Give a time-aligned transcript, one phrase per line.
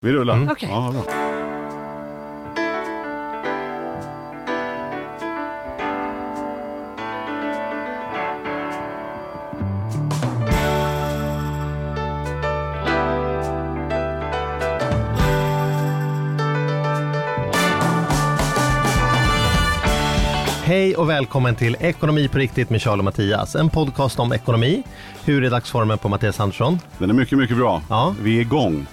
[0.00, 0.34] Vi rullar.
[0.34, 0.48] Mm.
[0.48, 0.68] Okej.
[0.72, 1.02] Ja, bra.
[20.64, 23.54] Hej och välkommen till Ekonomi på riktigt med Charles och Mattias.
[23.54, 24.82] En podcast om ekonomi.
[25.24, 26.78] Hur är dagsformen på Mattias Andersson?
[26.98, 27.82] Den är mycket, mycket bra.
[27.88, 28.14] Ja.
[28.22, 28.86] Vi är igång.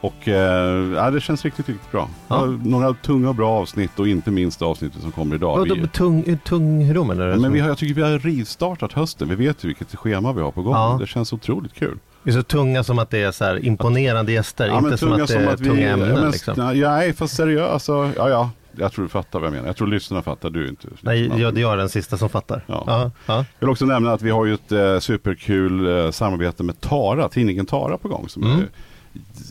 [0.00, 2.08] Och eh, ja, det känns riktigt, riktigt bra.
[2.28, 2.44] Ja.
[2.46, 5.58] Några tunga och bra avsnitt och inte minst avsnittet som kommer idag.
[5.58, 7.36] Vadå, Vi, tung, hur tung hur då menar du?
[7.40, 9.28] men vi har, jag tycker vi har rivstartat hösten.
[9.28, 10.74] Vi vet ju vilket schema vi har på gång.
[10.74, 10.96] Ja.
[11.00, 11.98] Det känns otroligt kul.
[12.22, 15.12] Det är så tunga som att det är så här imponerande gäster, Ja, inte som
[15.12, 16.08] att det är vi- tunga ämnen.
[16.08, 16.54] ja, men, liksom.
[16.80, 17.72] nej, fast seriöst.
[17.72, 18.50] Alltså, ja, ja.
[18.78, 19.66] Jag tror du fattar vad jag menar.
[19.66, 20.50] Jag tror lyssnarna fattar.
[20.50, 20.88] Du inte.
[21.00, 22.62] Nej, jag, jag är den sista som fattar.
[22.66, 22.84] Ja.
[22.86, 23.34] Ja, ja.
[23.36, 27.28] Jag vill också nämna att vi har ju ett eh, superkul eh, samarbete med Tara,
[27.28, 28.28] tidningen Tara på gång.
[28.28, 28.58] Som Mm.
[28.58, 28.66] är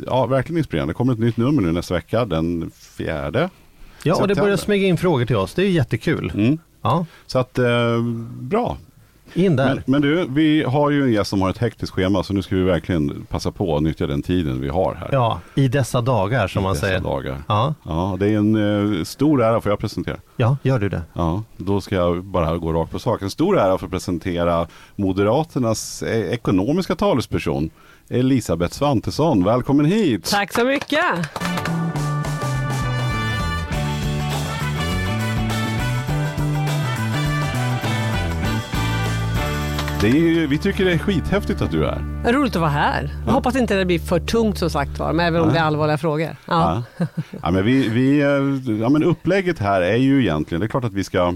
[0.05, 0.92] ja, verkligen inspirerande.
[0.94, 3.50] Det kommer ett nytt nummer nu nästa vecka, den fjärde.
[4.04, 5.54] ja, och det börjar smyga in frågor till oss.
[5.54, 6.32] Det är jättekul.
[6.35, 6.57] Mm.
[6.82, 8.02] Ja, Så att, eh,
[8.40, 8.77] bra.
[9.38, 9.66] In där.
[9.76, 12.41] Men, men du, vi har ju en gäst som har ett hektiskt schema så nu
[12.41, 15.10] ska vi verkligen passa på att nyttja den tiden vi har här.
[15.12, 17.00] Ja, i dessa dagar som i man dessa säger.
[17.00, 17.38] dagar.
[17.48, 20.18] Ja, Ja, det är en eh, stor ära för jag presentera.
[20.38, 21.02] ja, gör du det?
[21.13, 23.22] Ja, då ska jag bara gå rakt på sak.
[23.22, 27.70] En stor ära för att presentera Moderaternas eh, ekonomiska talesperson
[28.10, 29.44] Elisabeth Svantesson.
[29.44, 30.26] Välkommen hit!
[30.32, 31.00] Tack så mycket.
[40.01, 42.34] Det är, vi tycker det är skithäftigt att du är här.
[42.34, 43.10] Roligt att vara här.
[43.26, 45.54] Jag hoppas inte det blir för tungt som sagt var, men även om Nej.
[45.54, 46.35] det är allvarliga frågor.
[46.46, 46.84] Ja.
[46.98, 47.07] Ja.
[47.41, 50.84] Ja, men vi, vi, eh, ja, men upplägget här är ju egentligen, det är klart
[50.84, 51.34] att vi ska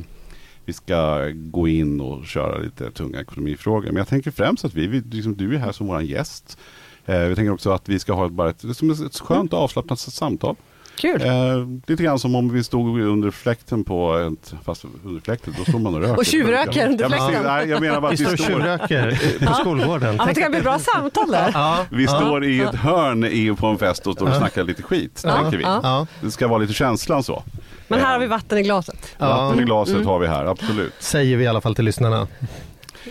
[0.66, 3.88] vi ska gå in och köra lite tunga ekonomifrågor.
[3.88, 6.58] Men jag tänker främst att vi, vi liksom, du är här som vår gäst.
[7.06, 10.00] Eh, vi tänker också att vi ska ha ett, bara ett, som ett skönt avslappnat
[10.00, 10.56] samtal.
[11.00, 11.22] Kul.
[11.22, 15.64] Eh, lite grann som om vi stod under fläkten på ett, fast under fläkten, då
[15.64, 16.18] står man och röker.
[16.18, 17.44] Och tjuvröker under Ja, fläkten.
[17.46, 20.16] Nej, jag menar bara Vi att vi står och står, tjuvröker på skolgården.
[20.16, 21.52] Ja, men det kan bli bra samtal där.
[21.54, 24.64] Ja, vi ja, står i ett hörn i, på en fest och står och snackar
[24.64, 25.64] lite skit, Ja, tänker vi.
[25.64, 25.80] ja.
[25.84, 26.08] ja.
[26.22, 27.44] Det ska vara lite känslan så.
[27.88, 29.16] Men här har vi vatten i glaset.
[29.18, 29.28] Ja.
[29.28, 30.08] Vatten i glaset Mm.
[30.08, 30.94] har vi här, absolut.
[31.00, 32.28] Säger vi i alla fall till lyssnarna.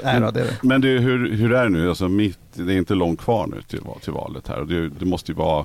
[0.03, 0.57] Nej då, det är det.
[0.63, 1.89] Men du, hur, hur är det nu?
[1.89, 4.61] Alltså mitt, det är inte långt kvar nu till, till valet här.
[4.61, 5.65] Och det, det måste ju vara,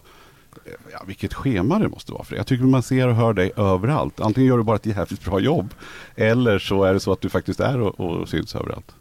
[0.91, 2.39] ja, vilket schema det måste vara för dig.
[2.39, 4.19] Jag tycker man ser och hör dig överallt.
[4.19, 5.73] Antingen gör du bara ett jävligt bra jobb.
[6.15, 8.91] Eller så är det så att du faktiskt är och, och syns överallt.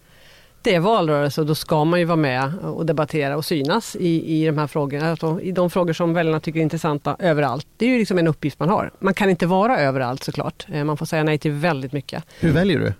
[0.62, 4.42] Det är valrörelse och då ska man ju vara med och debattera och synas i,
[4.42, 5.10] i de här frågorna.
[5.10, 7.66] Alltså, I de frågor som väljarna tycker är intressanta överallt.
[7.76, 8.90] Det är ju liksom en uppgift man har.
[8.98, 10.66] Man kan inte vara överallt såklart.
[10.72, 12.24] Eh, Man får säga nej till väldigt mycket.
[12.40, 12.92] Hur väljer du?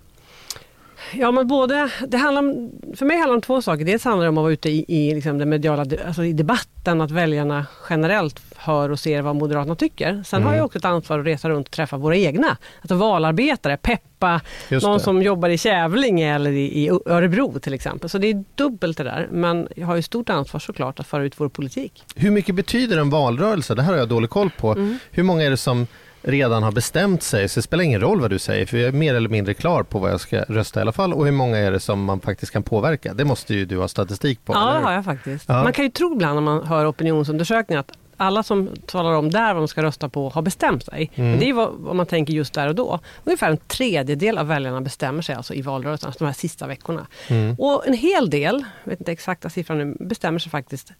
[1.13, 3.85] Ja, men både, det handlar om, för mig handlar det om två saker.
[3.85, 7.01] Dels handlar det om att vara ute i, i liksom den mediala alltså i debatten,
[7.01, 10.23] att väljarna generellt hör och ser vad Moderaterna tycker.
[10.25, 10.49] Sen Mm.
[10.49, 12.57] har jag också ett ansvar att resa runt och träffa våra egna.
[12.81, 18.09] Alltså valarbetare, peppa någon som jobbar i Kävlinge eller i, i Örebro till exempel.
[18.09, 19.27] Så det är dubbelt det där.
[19.31, 22.03] Men jag har ju stort ansvar såklart att föra ut vår politik.
[22.15, 23.75] Hur mycket betyder en valrörelse?
[23.75, 24.71] Det här har jag dålig koll på.
[24.71, 24.97] Mm.
[25.11, 25.87] Hur många är det som
[26.23, 27.49] redan har bestämt sig?
[27.49, 29.83] Så det spelar ingen roll vad du säger, för jag är mer eller mindre klar
[29.83, 31.13] på vad jag ska rösta i alla fall.
[31.13, 33.13] Och hur många är det som man faktiskt kan påverka?
[33.13, 34.53] Det måste ju du ha statistik på.
[34.53, 35.45] Ja, det har jag faktiskt.
[35.47, 35.63] Ja.
[35.63, 39.53] Man kan ju tro ibland när man hör opinionsundersökningar att alla som talar om där
[39.53, 41.11] vad de ska rösta på har bestämt sig.
[41.15, 41.31] Mm.
[41.31, 42.99] Men det är vad, vad man tänker just där och då.
[43.23, 47.07] Ungefär en tredjedel av väljarna bestämmer sig alltså i valrörelsen, alltså de här sista veckorna.
[47.27, 47.55] Mm.
[47.59, 50.91] Och en hel del, jag vet inte exakta siffran nu, bestämmer sig faktiskt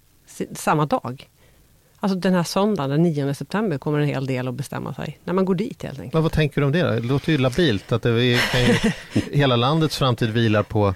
[0.55, 1.29] samma dag.
[2.03, 5.19] Alltså den här söndagen, den 9 september, kommer en hel del att bestämma sig.
[5.23, 6.13] När man går dit helt enkelt.
[6.13, 6.89] Men vad tänker du om det då?
[6.89, 8.75] Det låter ju labilt att det kan ju,
[9.37, 10.93] hela landets framtid vilar på eh,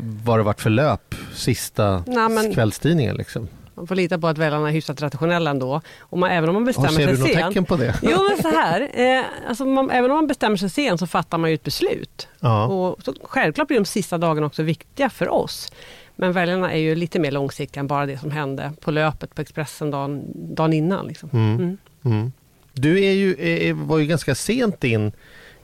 [0.00, 3.16] vad det varit för löp sista Nej, men- kvällstidningen.
[3.16, 3.48] Liksom.
[3.74, 5.80] Man får lita på att väljarna är hyfsat rationella ändå.
[6.00, 7.46] Och man, även om man bestämmer ser sig du något sent.
[7.46, 7.98] tecken på det?
[8.02, 11.38] Jo men så här, eh, alltså man, även om man bestämmer sig sent så fattar
[11.38, 12.28] man ju ett beslut.
[12.40, 12.66] Ja.
[12.66, 15.72] Och så, självklart blir de sista dagarna också viktiga för oss.
[16.20, 19.42] Men väljarna är ju lite mer långsiktiga än bara det som hände på löpet på
[19.42, 20.22] Expressen dagen,
[20.54, 21.06] dagen innan.
[21.06, 21.30] Liksom.
[21.32, 21.54] Mm.
[21.54, 21.78] Mm.
[22.04, 22.32] Mm.
[22.72, 25.12] Du är ju, är, var ju ganska sent in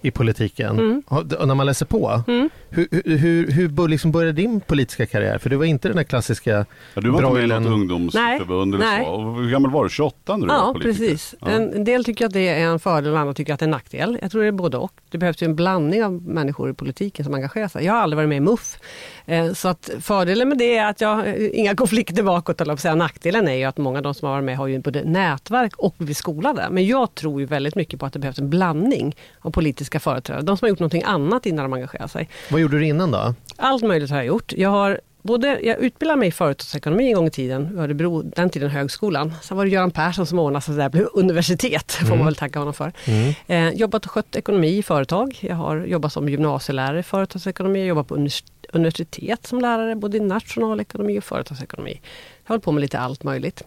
[0.00, 0.79] i politiken.
[0.79, 1.03] Mm.
[1.47, 2.50] När man läser på, Mm.
[2.71, 5.39] Hur, hur, hur, liksom började din politiska karriär?
[5.39, 6.67] För du var inte den där klassiska...
[6.95, 9.11] Ja, du var inte med i något ungdomsförbund eller Nej, så.
[9.11, 9.91] Och hur gammal var du?
[9.91, 11.07] 28 när du var Ja, politiker?
[11.07, 11.35] precis.
[11.41, 11.49] Ja.
[11.49, 13.67] En, en del tycker att det är en fördel och andra tycker att det är
[13.67, 14.19] en nackdel.
[14.23, 14.93] Jag tror det är både och.
[15.11, 17.85] Det behövs ju en blandning av människor i politiken som engagerar sig.
[17.85, 18.79] Jag har aldrig varit med i MUF.
[19.27, 22.95] Eh, så att fördelen med det är att jag eh, inga konflikter bakåt, eller säga.
[22.95, 25.77] Nackdelen är ju att många av de som har varit med har ju både nätverk
[25.77, 26.69] och blivit skolade.
[26.71, 30.43] Men jag tror ju väldigt mycket på att det behövs en blandning av politiska företrädare.
[30.43, 32.29] De som har gjort någonting annat innan de engagerar sig.
[32.56, 33.35] Vad gjorde du innan då?
[33.56, 34.53] Allt möjligt har jag gjort.
[34.53, 38.70] Jag har både, jag utbildade mig i företagsekonomi en gång i tiden, Örebro, den tiden
[38.70, 39.32] högskolan.
[39.43, 42.19] Sen var det Göran Persson som ordnade så det där blev universitet, får Mm.
[42.19, 42.93] man väl tacka honom för.
[43.05, 43.35] Mm.
[43.47, 45.38] Eh, jobbat och skött ekonomi i företag.
[45.41, 47.79] Jag har jobbat som gymnasielärare i företagsekonomi.
[47.79, 52.00] Jag jobbat på univers- universitet som lärare, både i nationalekonomi och företagsekonomi.
[52.44, 53.62] Jag har hållit på med lite allt möjligt.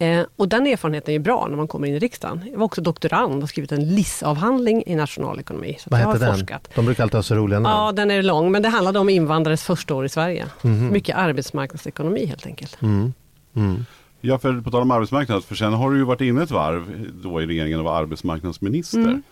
[0.00, 2.44] Eh, och den erfarenheten är bra när man kommer in i riksdagen.
[2.52, 5.76] Jag var också doktorand och skrivit en LIS-avhandling i nationalekonomi.
[5.80, 6.34] Så Vad heter den?
[6.34, 6.68] forskat.
[6.74, 7.84] De brukar alltid ha så roliga namn.
[7.84, 10.46] Ja, den är lång, men det handlade om invandrares första år i Sverige.
[10.62, 10.92] Mhm.
[10.92, 12.82] Mycket arbetsmarknadsekonomi helt enkelt.
[12.82, 13.12] Mm.
[13.54, 13.84] Mm.
[14.20, 17.10] Ja, för på tal om arbetsmarknad, för sen har du ju varit inne ett varv
[17.22, 18.98] då i regeringen och var arbetsmarknadsminister.
[18.98, 19.22] Mm.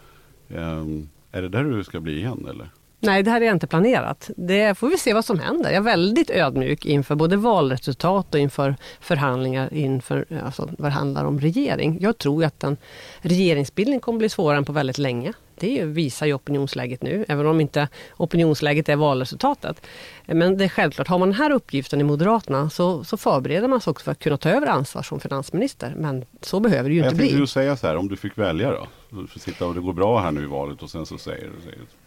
[0.57, 2.69] Ehm, är det där du ska bli igen eller?
[3.01, 4.31] Nej, det här är inte planerat.
[4.37, 5.71] Det får vi se vad som händer.
[5.71, 11.25] Jag är väldigt ödmjuk inför både valresultat och inför förhandlingar inför alltså, vad det handlar
[11.25, 11.99] om regering.
[12.01, 12.77] Jag tror att en
[13.21, 15.33] regeringsbildning kommer bli svårare än på väldigt länge.
[15.61, 19.87] Det visar ju opinionsläget nu, även om inte opinionsläget är valresultatet.
[20.27, 23.81] Men det är självklart, har man den här uppgiften i Moderaterna så, så förbereder man
[23.81, 25.95] sig också för att kunna ta över ansvar som finansminister.
[25.97, 27.41] Men så behöver det ju Jag inte tänkte bli.
[27.41, 28.87] du säga så här, om du fick välja då?
[29.11, 31.51] Du får sitta och det går bra här nu i valet och sen så säger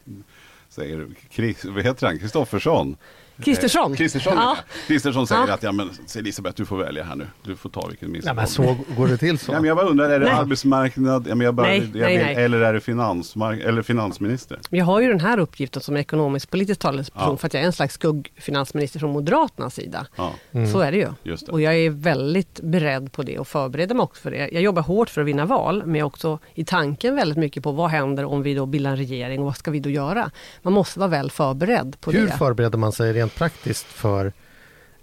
[0.05, 0.13] du,
[0.71, 2.97] säger, Chris, vad heter han, Kristoffersson?
[3.41, 3.91] Kristersson.
[3.91, 4.57] Eh, Kristersson, Ja.
[4.87, 5.53] Kristersson säger Ja.
[5.53, 7.27] att, ja men Elisabeth du får välja här nu.
[7.43, 9.51] Du får ta vilken minister Ja, men så går det till så.
[9.51, 10.33] Ja, men jag bara undrar, är det Nej.
[10.33, 12.35] arbetsmarknad, ja, men jag bara, Nej, jag nej, nej.
[12.45, 14.59] eller är det finansmark- eller finansminister?
[14.69, 17.37] Jag har ju den här uppgiften som ekonomisk-politisk talesperson Ja.
[17.37, 20.07] för att jag är en slags skuggfinansminister från Moderaternas sida.
[20.15, 20.71] Ja, Mm.
[20.71, 21.07] Så är det ju.
[21.23, 21.51] just det.
[21.51, 24.49] Och jag är väldigt beredd på det och förbereder mig också för det.
[24.51, 27.63] Jag jobbar hårt för att vinna val, men jag är också i tanken väldigt mycket
[27.63, 30.31] på vad händer om vi då bildar en regering och vad ska vi då göra?
[30.61, 32.31] Man måste vara väl förberedd på Hur det.
[32.31, 34.33] förbereder man sig rent praktiskt för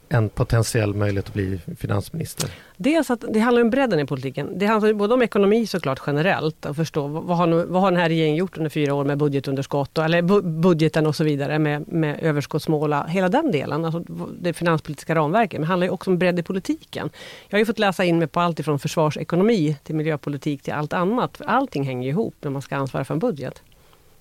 [0.08, 2.50] en potentiell möjlighet att bli finansminister?
[2.76, 4.58] Dels att det handlar om bredden i politiken.
[4.58, 8.00] Det handlar både om ekonomi såklart generellt och förstå vad har, nu, vad har den
[8.00, 11.58] här regeringen gjort under fyra år med budgetunderskott och, eller bu- budgeten och så vidare
[11.58, 14.04] med, med överskottsmål, hela den delen, alltså
[14.40, 15.52] det finanspolitiska ramverket.
[15.52, 17.10] Men det handlar ju också om bredd i politiken.
[17.48, 20.92] Jag har ju fått läsa in mig på allt ifrån försvarsekonomi till miljöpolitik till allt
[20.92, 21.40] annat.
[21.46, 23.62] Allting hänger ihop när man ska ansvara för en budget.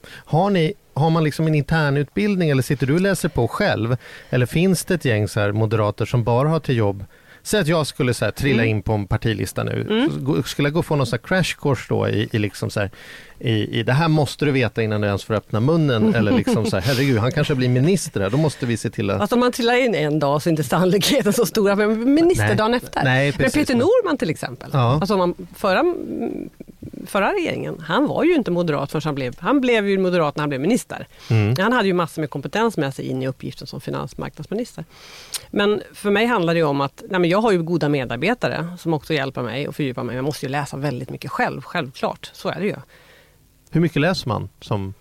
[0.09, 3.97] Har, ni, har man liksom en intern utbildning eller sitter du och läser på själv?
[4.29, 7.05] Eller finns det ett gäng så moderater som bara har till jobb
[7.47, 8.75] Säg att jag skulle så här, trilla Mm.
[8.77, 9.81] in på en partilista nu.
[9.89, 10.43] Mm.
[10.43, 12.91] Skulle jag gå få någon så här crash course då i, i, liksom så här,
[13.39, 16.65] i, i det här måste du veta innan du ens får öppna munnen eller liksom
[16.65, 19.21] så här, herregud han kanske blir minister då måste vi se till att...
[19.21, 21.75] Alltså om man trillar in en dag så är inte sannolikheten så stor.
[21.75, 22.81] Men ministerdagen Nej.
[22.83, 23.03] efter.
[23.03, 23.51] Nej, men.
[23.51, 24.69] Peter Norman till exempel.
[24.73, 24.93] Ja.
[24.93, 25.83] Alltså man, förra,
[27.07, 30.41] förra regeringen, han var ju inte moderat förrän han blev, han blev ju moderat när
[30.41, 31.07] han blev minister.
[31.29, 31.55] Mm.
[31.59, 34.85] Han hade ju massor med kompetens med sig in i uppgiften som finansmarknadsminister.
[35.49, 38.93] Men för mig handlar det om att nej men jag har ju goda medarbetare som
[38.93, 40.15] också hjälper mig och fördjupar mig.
[40.15, 42.29] Jag måste ju läsa väldigt mycket själv, självklart.
[42.33, 42.75] Så är det ju.
[43.71, 44.49] Hur mycket läser man?
[44.61, 44.93] Som...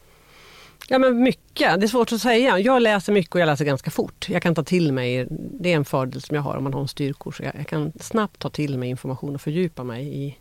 [0.88, 2.58] Ja men mycket, det är svårt att säga.
[2.58, 4.26] Jag läser mycket och jag läser ganska fort.
[4.28, 6.80] Jag kan ta till mig, det är en fördel som jag har om man har
[6.80, 7.40] en styrkurs.
[7.40, 10.36] Jag, jag kan snabbt ta till mig information och fördjupa mig i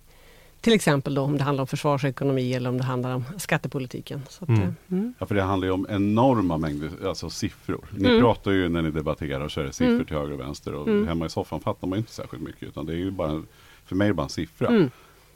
[0.61, 4.21] till exempel då om det handlar om försvarsekonomi eller om det handlar om skattepolitiken.
[4.29, 4.61] Så att, Mm.
[4.61, 5.13] eh, mm.
[5.19, 7.85] Ja, för det handlar ju om enorma mängder alltså siffror.
[7.97, 8.21] Ni Mm.
[8.21, 10.05] pratar ju när ni debatterar så är det siffror Mm.
[10.05, 10.73] till höger och vänster.
[10.73, 11.07] Och Mm.
[11.07, 12.63] hemma i soffan fattar man inte särskilt mycket.
[12.63, 13.43] Utan det är ju bara,
[13.85, 14.67] för mig är det bara en siffra.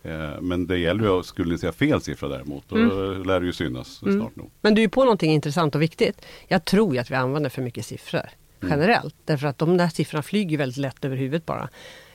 [0.04, 0.22] Mm.
[0.34, 3.24] Eh, men det gäller ju, att- skulle ni säga fel siffra däremot, då Mm.
[3.24, 4.20] lär det ju synas Mm.
[4.20, 4.52] snart nog.
[4.62, 6.22] Men du är på någonting intressant och viktigt.
[6.48, 8.22] Jag tror ju att vi använder för mycket siffror
[8.62, 8.72] Mm.
[8.80, 9.16] generellt.
[9.26, 11.70] Därför att de där siffrorna flyger väldigt lätt över huvudet bara.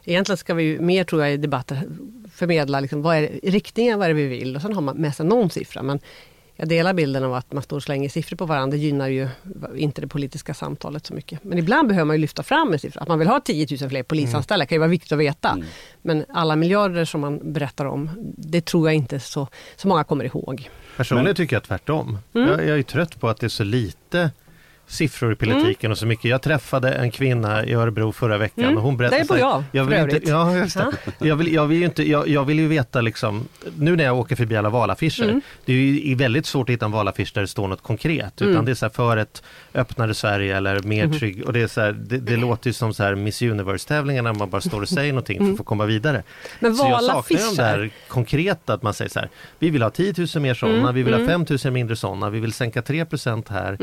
[0.05, 1.83] Egentligen ska vi ju mer, tror jag, i debatter
[2.35, 5.15] förmedla liksom, vad är riktningen, vad är det vi vill och sen har man med
[5.15, 5.83] sig någon siffra.
[5.83, 6.01] Men
[6.57, 8.77] jag delar bilden av att man står och slänger siffror på varandra.
[8.77, 9.29] Det gynnar ju
[9.77, 11.45] inte det politiska samtalet så mycket.
[11.45, 13.01] Men ibland behöver man ju lyfta fram en siffra.
[13.01, 15.51] Att man vill ha 10 000 fler polisanställda kan ju vara viktigt att veta.
[15.51, 15.67] Mm.
[16.03, 20.25] Men alla miljarder som man berättar om, det tror jag inte så, så många kommer
[20.25, 20.71] ihåg.
[20.97, 22.19] Personligen tycker jag tvärtom.
[22.35, 22.49] Mm.
[22.49, 24.31] Jag, jag är trött på att det är så lite
[24.87, 26.25] siffror i politiken och så mycket.
[26.31, 28.77] Jag träffade en kvinna i Örebro förra veckan Mm.
[28.77, 29.23] och hon berättade...
[29.23, 30.87] Där bor jag, jag vill inte, ja, just det.
[31.05, 31.27] Ja.
[31.27, 33.49] Jag, vill, jag, vill ju inte, jag, jag vill ju veta liksom,
[33.79, 35.41] nu när jag åker förbi alla valaffischer, Mm.
[35.65, 38.33] det är ju väldigt svårt att hitta en valaffisch där det står något konkret.
[38.43, 38.65] Utan Mm.
[38.65, 39.43] det är så här för ett
[39.75, 41.19] öppnare Sverige eller mer Mhm.
[41.19, 41.45] trygg.
[41.45, 44.33] Och det, är så här, det, det låter ju som så här Miss Universe-tävlingar när
[44.33, 45.53] man bara står och säger någonting för Mm.
[45.55, 46.23] att få komma vidare.
[46.61, 49.91] Men Så jag saknar de där konkreta, att man säger så här, vi vill ha
[49.91, 51.47] 10 000 mer sådana, Mm, vi vill ha mm.
[51.47, 53.77] 5 000 mindre sådana, vi vill sänka 3% här.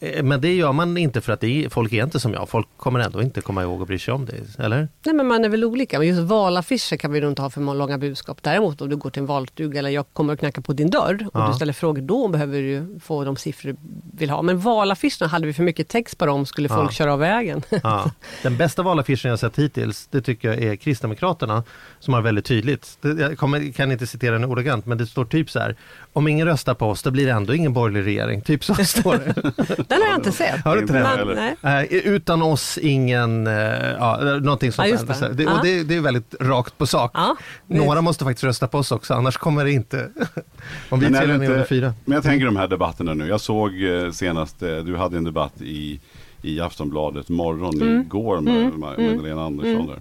[0.00, 2.66] Eh, Men det gör man inte för att är, folk är inte som jag, folk
[2.76, 4.88] kommer ändå inte komma ihåg och bry sig om det, eller?
[5.06, 7.60] Nej men man är väl olika, men just valaffischer kan vi nog inte ha för
[7.74, 8.38] långa budskap.
[8.42, 11.26] Däremot om du går till en valstuga eller jag kommer och knackar på din dörr
[11.32, 11.48] och Ja.
[11.48, 13.76] du ställer frågor, då behöver du få de siffror du
[14.18, 14.42] vill ha.
[14.42, 16.94] Men valaffischerna, hade vi för mycket text på dem skulle folk Ja.
[16.94, 17.62] köra av vägen.
[17.82, 18.10] Ja.
[18.42, 21.64] Den bästa valaffischen jag sett hittills, det tycker jag är Kristdemokraterna
[21.98, 25.50] som har väldigt tydligt, jag kommer, kan inte citera den ordagrant, men det står typ
[25.50, 25.76] så här,
[26.12, 29.14] om ingen röstar på oss, då blir det ändå ingen borgerlig regering, typ så står
[29.18, 29.89] det.
[29.90, 30.64] Den har jag inte sett.
[30.64, 31.56] Har du inte heller.
[31.60, 31.88] nej.
[31.90, 33.54] Utan oss ingen, eh,
[33.98, 35.34] ja, någonting sånt Ja, just det.
[35.34, 37.10] Det, och det, det är väldigt rakt på sak.
[37.14, 40.10] Ja, Några måste faktiskt rösta på oss också, annars kommer det inte.
[40.88, 41.94] Om vi Men är under fyra.
[42.04, 43.26] Men jag tänker de här debatterna nu.
[43.26, 46.00] Jag såg eh, senast, eh, du hade en debatt i,
[46.42, 48.00] i Aftonbladet morgon Mm.
[48.00, 48.80] igår med mm.
[48.80, 49.86] Magdalena Andersson.
[49.86, 50.00] Där.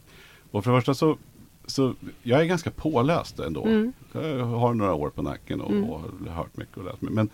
[0.51, 1.17] Och för det första så,
[1.65, 1.93] så,
[2.24, 3.65] jag är ganska påläst ändå.
[3.65, 3.93] Mm.
[4.12, 7.01] Jag har några år på nacken och, och har hört mycket och läst.
[7.01, 7.15] mycket.
[7.15, 7.29] Men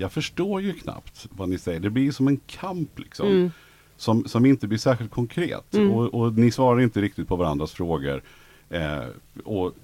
[0.00, 1.80] jag förstår ju knappt vad ni säger.
[1.80, 3.26] Det blir som en kamp liksom.
[3.28, 3.50] Mm.
[3.96, 5.74] Som, som inte blir särskilt konkret.
[5.74, 8.22] Och, och ni svarar inte riktigt på varandras frågor.
[8.70, 9.04] Eh,
[9.44, 9.74] och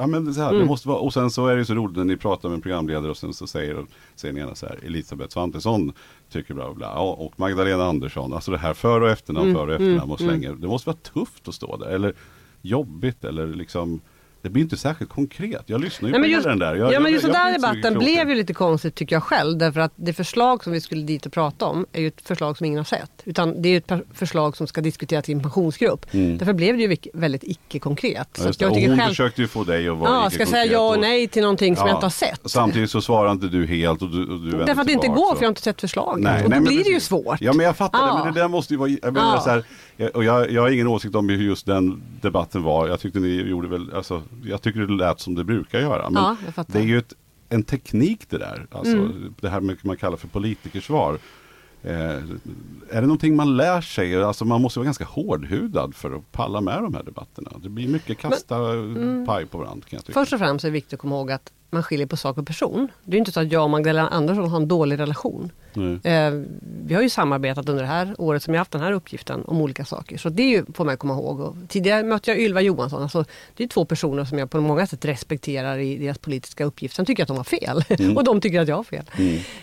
[0.00, 2.04] Ja men så här, det måste vara, och sen så är det så roligt när
[2.04, 5.32] ni pratar med en programledare och sen så säger, säger ni ena så här, Elisabeth
[5.32, 5.92] Svantesson
[6.30, 10.12] tycker bla bla och Magdalena Andersson, alltså det här för och efternamn, för och efternamn
[10.12, 12.14] och slänger, det måste vara tufft att stå där, eller
[12.62, 14.00] jobbigt eller liksom,
[14.42, 15.62] det blir inte särskilt konkret.
[15.66, 16.74] Jag lyssnar ju Nej, på just, den där.
[16.74, 19.22] Jag, ja, men just jag den där så debatten blev ju lite konstigt tycker jag
[19.22, 19.58] själv.
[19.58, 22.56] Därför att det förslag som vi skulle dit och prata om är ju ett förslag
[22.56, 23.10] som ingen har sett.
[23.24, 26.06] Utan det är ett förslag som ska diskuteras i en pensionsgrupp.
[26.12, 28.38] Därför blev det ju väldigt icke-konkret.
[28.38, 28.46] Mm.
[28.46, 30.64] Ja, Så och hon själv, försökte ju få dig att vara ja, ska jag säga
[30.72, 31.88] ja och nej till någonting som Ja.
[31.90, 32.40] jag inte har sett.
[32.50, 35.32] Samtidigt så svarar inte du helt och du, och du Därför att det inte går
[35.32, 36.24] och- för jag har inte sett förslaget.
[36.24, 37.40] Nej, och då nej, men blir det ju svårt.
[37.40, 38.16] Ja men jag fattar Ja.
[38.18, 39.64] det, men det där måste ju vara, jag menar så här,
[39.96, 42.88] jag, och jag, jag har ingen åsikt om hur just den debatten var.
[42.88, 46.10] Jag tyckte ni gjorde väl, alltså, jag tycker det lät som det brukar göra.
[46.10, 47.12] Men Ja, det är ju ett,
[47.48, 49.34] en teknik det där, alltså Mm.
[49.40, 51.18] det här med, man kallar för politikersvar.
[51.82, 52.20] Eh, är
[52.90, 54.22] det någonting man lär sig?
[54.22, 57.50] Alltså man måste vara ganska hårdhudad för att palla med de här debatterna.
[57.62, 58.58] Det blir mycket kasta
[59.26, 60.20] paj på varandra kan jag tycka.
[60.20, 62.46] Först och främst är det viktigt att komma ihåg att man skiljer på sak och
[62.46, 62.88] person.
[63.04, 65.52] Det är inte så att jag och Magdalena Andersson har en dålig relation.
[66.02, 66.32] Eh,
[66.84, 69.60] vi har ju samarbetat under det här året som jag haft den här uppgiften om
[69.60, 70.18] olika saker.
[70.18, 71.40] Så det är ju, får man komma ihåg.
[71.40, 73.02] Och tidigare mötte jag Ylva Johansson.
[73.02, 73.24] Alltså,
[73.56, 76.96] det är två personer som jag på många sätt respekterar i deras politiska uppgift.
[76.96, 78.16] Sen tycker jag att de har fel.
[78.16, 79.04] och de tycker att jag har fel.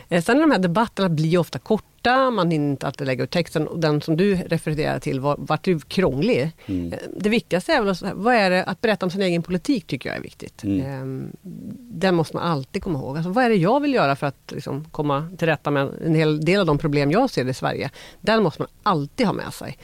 [0.09, 2.31] Eh, sen de här debatterna blir ofta korta.
[2.31, 3.67] Man hinner inte alltid lägga ut texten.
[3.67, 6.51] Och den som du refererade till var, vart ju krånglig.
[6.65, 9.87] Eh, det viktigaste är väl att, vad är det, att berätta om sin egen politik
[9.87, 10.63] tycker jag är viktigt.
[10.63, 11.05] Eh,
[11.95, 13.17] den måste man alltid komma ihåg.
[13.17, 16.15] Alltså, vad är det jag vill göra för att liksom, komma till rätta med en
[16.15, 17.89] hel del av de problem jag ser i Sverige?
[18.21, 19.77] Den måste man alltid ha med sig.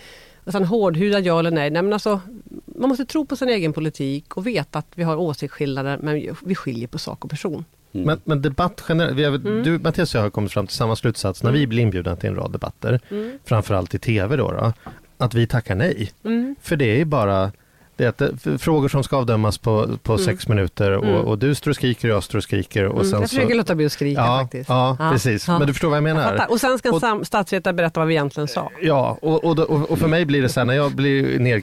[0.45, 1.69] Och sen hårdhudad ja eller nej.
[1.69, 2.19] nej men alltså,
[2.65, 6.55] man måste tro på sin egen politik och veta att vi har åsiktsskillnader men vi
[6.55, 7.65] skiljer på sak och person.
[7.91, 9.63] Men, men debatt generellt, vi har, Mm.
[9.63, 12.29] du Mattias och jag har kommit fram till samma slutsats när vi blir inbjudna till
[12.29, 13.39] en rad debatter, Mm.
[13.45, 14.73] framförallt i tv då, då,
[15.17, 16.11] att vi tackar nej.
[16.23, 16.55] Mm.
[16.61, 17.51] För det är ju bara
[17.95, 21.15] det är för frågor som ska avdömas på, på sex minuter och, Mm.
[21.15, 22.85] och du står och skriker och jag står och skriker.
[22.85, 24.69] Och Mm, sen jag försöker så, låta bli att skrika ja, faktiskt.
[24.69, 25.47] ja, precis.
[25.47, 26.31] Men du förstår vad jag Jag menar?
[26.31, 26.51] fattar.
[26.51, 28.71] Och sen ska en Och- statsvetare berätta vad vi egentligen sa.
[28.81, 31.61] Ja, och, och, och, för mig blir det så här när jag blir ner,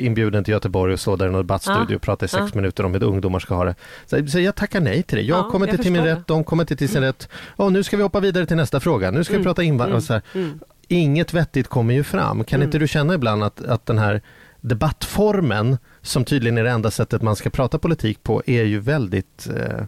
[0.00, 1.96] inbjuden till Göteborg och står där i någon debattstudio Ja.
[1.96, 2.50] och pratar i sex Ja.
[2.54, 3.74] minuter om hur ungdomar ska ha det.
[4.06, 5.22] Så, så jag tackar nej till det.
[5.24, 7.28] Jag Ja, kommer jag inte till min rätt, de kommer inte till sin rätt.
[7.56, 9.10] Och nu ska vi hoppa vidare till nästa fråga.
[9.10, 9.62] Nu ska vi prata
[9.94, 10.22] och Så här.
[10.34, 10.60] Mm.
[10.88, 12.44] Inget vettigt kommer ju fram.
[12.44, 14.20] Kan inte du känna ibland att, att den här
[14.62, 19.48] debattformen, som tydligen är det enda sättet man ska prata politik på, är ju väldigt
[19.56, 19.84] eh,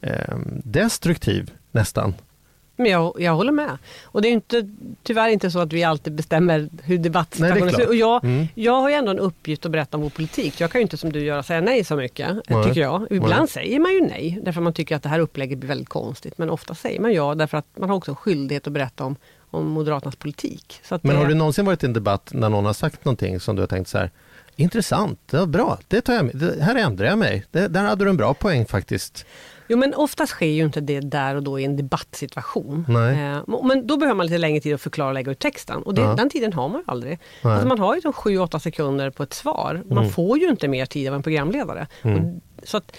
[0.00, 2.14] eh, destruktiv nästan.
[2.76, 3.78] Men jag, jag håller med.
[4.04, 4.68] Och det är inte,
[5.02, 7.88] tyvärr inte så att vi alltid bestämmer hur debattsituationen ser ut.
[7.88, 8.46] Och jag, Mm.
[8.54, 10.60] jag har ju ändå en uppgift att berätta om vår politik.
[10.60, 12.64] Jag kan ju inte som du göra säga nej så mycket, Nej.
[12.64, 13.06] tycker jag.
[13.10, 13.48] Ibland Nej.
[13.48, 16.38] säger man ju nej, därför man tycker att det här upplägget blir väldigt konstigt.
[16.38, 19.16] Men ofta säger man ja, därför att man har också en skyldighet att berätta om,
[19.52, 20.80] om Moderaternas politik.
[20.90, 23.56] Men det, har du någonsin varit i en debatt när någon har sagt någonting som
[23.56, 24.10] du har tänkt så här,
[24.56, 26.36] intressant, ja, bra, det tar jag med.
[26.36, 27.44] Det, här ändrar jag mig.
[27.50, 29.26] Det, där hade du en bra poäng faktiskt.
[29.68, 32.86] Jo men oftast sker ju inte det där och då i en debattsituation.
[32.88, 35.82] Eh, men då behöver man lite längre tid att förklara och lägga ut texten.
[35.82, 36.14] Och det, Ja.
[36.14, 37.18] den tiden har man ju aldrig.
[37.42, 37.52] Mm.
[37.54, 39.82] Alltså man har ju 7-8 sekunder på ett svar.
[39.86, 41.86] Man får ju inte mer tid av en programledare.
[42.02, 42.96] Och, så att,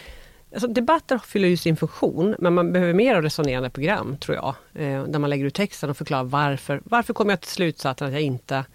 [0.54, 4.56] alltså, debatter fyller ju sin funktion men man behöver mer av resonerande program tror jag.
[4.74, 6.82] Eh, där man lägger ut texten och förklarar varför.
[6.84, 8.66] Varför kommer jag till slutsatsen att jag inte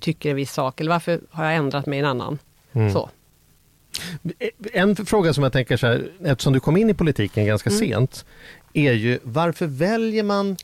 [0.00, 0.80] tycker en viss sak?
[0.80, 2.38] Eller varför har jag ändrat mig i en annan?
[2.72, 2.92] Mm.
[2.92, 3.10] Så.
[4.72, 8.24] En fråga som jag tänker så här, eftersom du kom in i politiken ganska sent,
[8.72, 10.56] är ju varför väljer man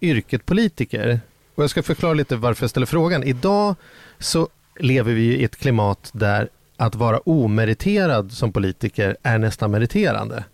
[0.00, 1.20] yrket politiker?
[1.54, 3.22] Och jag ska förklara lite varför jag ställer frågan.
[3.22, 3.74] Idag
[4.18, 4.48] så
[4.78, 6.48] lever vi i ett klimat där
[6.78, 10.44] att vara omeriterad som politiker är nästan meriterande.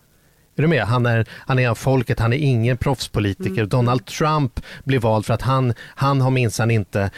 [0.57, 0.85] Är du med?
[0.85, 3.67] Han är, han är av folket, han är ingen proffspolitiker.
[3.67, 7.11] Donald Trump blir vald för att han, han har minsann inte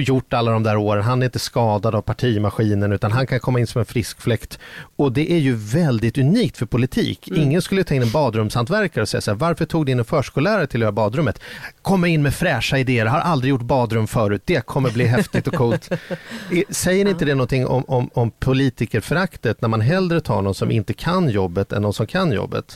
[0.00, 1.02] gjort alla de där åren.
[1.02, 4.58] Han är inte skadad av partimaskinen utan han kan komma in som en frisk fläkt.
[4.96, 7.28] Och det är ju väldigt unikt för politik.
[7.28, 10.04] Ingen skulle ta in en badrumshantverkare och säga så här, varför tog du in en
[10.04, 11.40] förskollärare till att göra badrummet?
[11.82, 15.54] Komma in med fräscha idéer, har aldrig gjort badrum förut, det kommer bli häftigt och
[15.54, 15.90] coolt.
[16.70, 20.94] Säger inte det någonting om, om, om politikerföraktet när man hellre tar någon som inte
[20.94, 22.75] kan jobbet än någon som kan jobbet?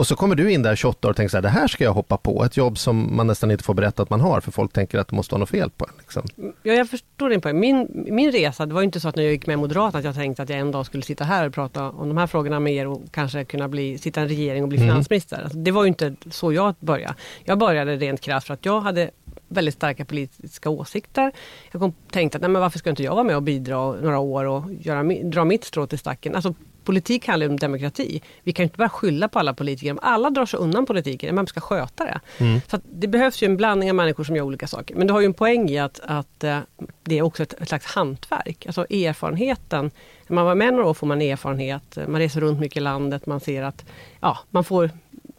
[0.00, 1.84] Och så kommer du in där 28 år och tänker så här, det här ska
[1.84, 2.44] jag hoppa på.
[2.44, 5.08] Ett jobb som man nästan inte får berätta att man har för folk tänker att
[5.08, 5.92] det måste vara något fel på en.
[5.98, 6.22] Liksom.
[6.62, 7.60] Ja, jag förstår din poäng.
[7.60, 10.14] Min, min resa, det var inte så att när jag gick med Moderaterna att jag
[10.14, 12.74] tänkte att jag en dag skulle sitta här och prata om de här frågorna med
[12.74, 14.88] er och kanske kunna bli, sitta i en regering och bli Mm.
[14.88, 15.42] finansminister.
[15.42, 17.14] Alltså, det var ju inte så jag började.
[17.44, 19.10] Jag började rent krasst för att jag hade
[19.48, 21.32] väldigt starka politiska åsikter.
[21.72, 24.18] Jag kom, tänkte att nej, men varför ska inte jag vara med och bidra några
[24.18, 26.34] år och göra, dra mitt strå till stacken.
[26.34, 28.22] Alltså, politik handlar om demokrati.
[28.42, 29.90] Vi kan inte bara skylla på alla politiker.
[29.92, 32.20] Om alla drar sig undan politiken, vem ska sköta det?
[32.68, 34.94] Så att det behövs ju en blandning av människor som gör olika saker.
[34.94, 36.58] Men du har ju en poäng i att, att eh,
[37.02, 38.66] det är också ett, ett slags hantverk.
[38.66, 39.90] Alltså erfarenheten.
[40.26, 41.98] När man var med några år får man erfarenhet.
[42.08, 43.26] Man reser runt mycket i landet.
[43.26, 43.84] Man ser att
[44.20, 44.90] ja, man får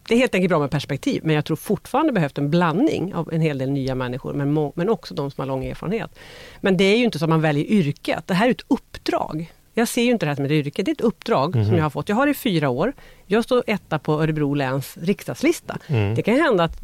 [0.08, 3.34] det är helt enkelt bra med perspektiv, men jag tror fortfarande behövs en blandning av
[3.34, 6.20] en hel del nya människor, men, men också de som har lång erfarenhet.
[6.62, 9.52] Men det är ju inte så att man väljer yrket, det här är ett uppdrag.
[9.74, 11.84] Jag ser ju inte det här som ett yrke, det är ett uppdrag som jag
[11.84, 12.10] har fått.
[12.10, 12.94] Jag har det i fyra år.
[13.26, 15.78] Jag står etta på Örebro läns riksdagslista.
[16.16, 16.82] Det kan hända att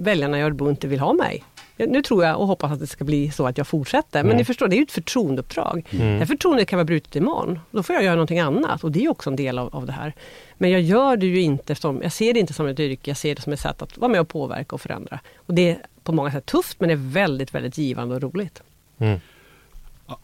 [0.00, 1.44] väljarna i Örebro inte vill ha mig.
[1.76, 4.24] Nu tror jag och hoppas att det ska bli så att jag fortsätter.
[4.24, 5.86] Men ni förstår, det är ju ett förtroendeuppdrag.
[5.90, 7.58] Det här förtroendet kan vara brutet imorgon.
[7.70, 9.92] Då får jag göra någonting annat och det är också en del av, av det
[9.92, 10.12] här.
[10.58, 13.16] Men jag gör det ju inte som, jag ser det inte som ett yrke, jag
[13.16, 15.20] ser det som ett sätt att vara med och påverka och förändra.
[15.36, 18.62] Och det är på många sätt tufft men det är väldigt, väldigt givande och roligt.
[18.96, 19.18] Ja,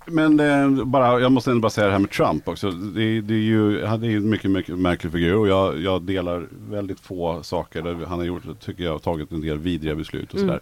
[0.07, 2.71] Men eh, bara, jag måste ändå bara säga det här med Trump också.
[2.71, 6.03] Det, det är ju, han är ju en mycket, mycket märklig figur och jag, jag
[6.03, 10.35] delar väldigt få saker där han har gjort, tycker jag, tagit en del vidriga beslut
[10.35, 10.61] och sådär.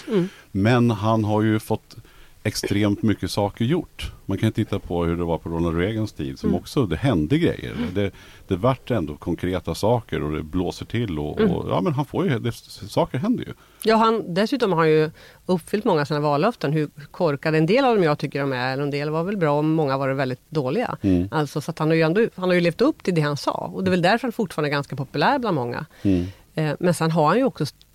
[0.51, 1.97] Men han har ju fått
[2.43, 4.13] extremt mycket saker gjort.
[4.27, 7.39] Man kan titta på hur det var på Ronald Reagans tid som också, det hände
[7.39, 7.77] grejer.
[7.95, 8.11] Det,
[8.49, 12.29] det vart ändå konkreta saker och det blåser till och, och ja men han får
[12.29, 13.53] ju, det, saker händer ju.
[13.85, 15.11] Ja, han, dessutom har han ju
[15.47, 16.73] uppfyllt många av sina vallöften.
[16.73, 19.59] Hur korkade en del av dem jag tycker de är, en del var väl bra
[19.59, 20.97] och många var väldigt dåliga.
[21.03, 21.29] Mm.
[21.31, 23.37] Alltså, så att han, har ju ändå, han har ju levt upp till det han
[23.37, 25.87] sa och det är väl därför han fortfarande är ganska populär bland många.
[26.03, 26.27] Mm.
[26.55, 27.87] Eh, men sen har han ju också st-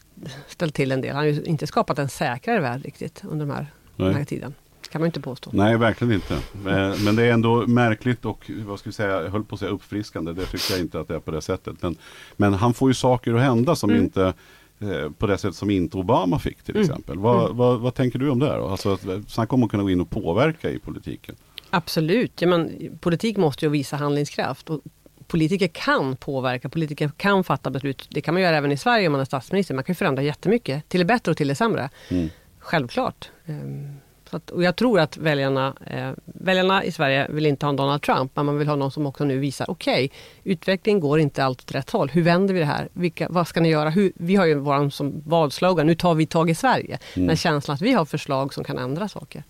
[0.48, 1.16] ställt till en del.
[1.16, 4.26] Han har ju inte skapat en säkrare värld riktigt under de här, den här Nej.
[4.26, 4.54] tiden.
[4.92, 5.50] kan man inte påstå.
[5.54, 6.34] Nej, verkligen inte.
[6.34, 9.60] Eh, Men det är ändå märkligt och vad ska vi säga, jag höll på att
[9.60, 10.34] säga uppfriskande.
[10.34, 11.76] Det tycker jag inte att det är på det sättet.
[11.82, 11.96] Men,
[12.38, 14.04] men han får ju saker att hända som Mm.
[14.04, 14.34] inte
[14.80, 16.90] eh, på det sätt som inte Obama fick till Mm.
[16.90, 17.18] exempel.
[17.20, 18.56] Vad, vad, vad tänker du om det?
[18.58, 18.68] Då?
[18.68, 21.36] Alltså, snacka om att kunna gå in och påverka i politiken.
[21.70, 24.70] Absolut, ja, men politik måste ju visa handlingskraft.
[24.70, 24.82] Och
[25.28, 28.08] politiker kan påverka, politiker kan fatta beslut.
[28.12, 29.74] Det kan man göra även i Sverige om man är statsminister.
[29.76, 31.90] Man kan förändra jättemycket, till det bättre och till det sämre.
[32.10, 32.30] Mm.
[32.66, 33.30] Självklart.
[33.46, 34.00] Ehm,
[34.30, 37.76] Så att, och jag tror att väljarna, eh, väljarna i Sverige vill inte ha en
[37.76, 40.12] Donald Trump, men man vill ha någon som också nu visar, okej,
[40.44, 42.10] utvecklingen går inte alltid åt rätt håll.
[42.10, 42.90] Hur vänder vi det här?
[42.94, 43.90] Vilka, vad ska ni göra?
[43.90, 46.98] Hur, vi har ju vår som valslogan, nu tar vi tag i Sverige.
[47.16, 47.28] Mm.
[47.28, 49.44] Den känslan att vi har förslag som kan ändra saker.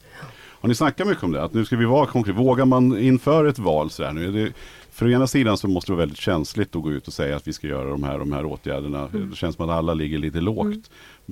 [0.62, 1.44] Har ni snackat mycket om det?
[1.44, 2.40] Att nu ska vi vara konkreta.
[2.40, 4.54] Vågar man inför ett val så här nu?
[4.96, 7.48] För ena sidan så måste det vara väldigt känsligt att gå ut och säga att
[7.48, 9.10] vi ska göra de här, de här åtgärderna.
[9.14, 9.30] Mm.
[9.30, 10.90] Det känns som att alla ligger lite lågt.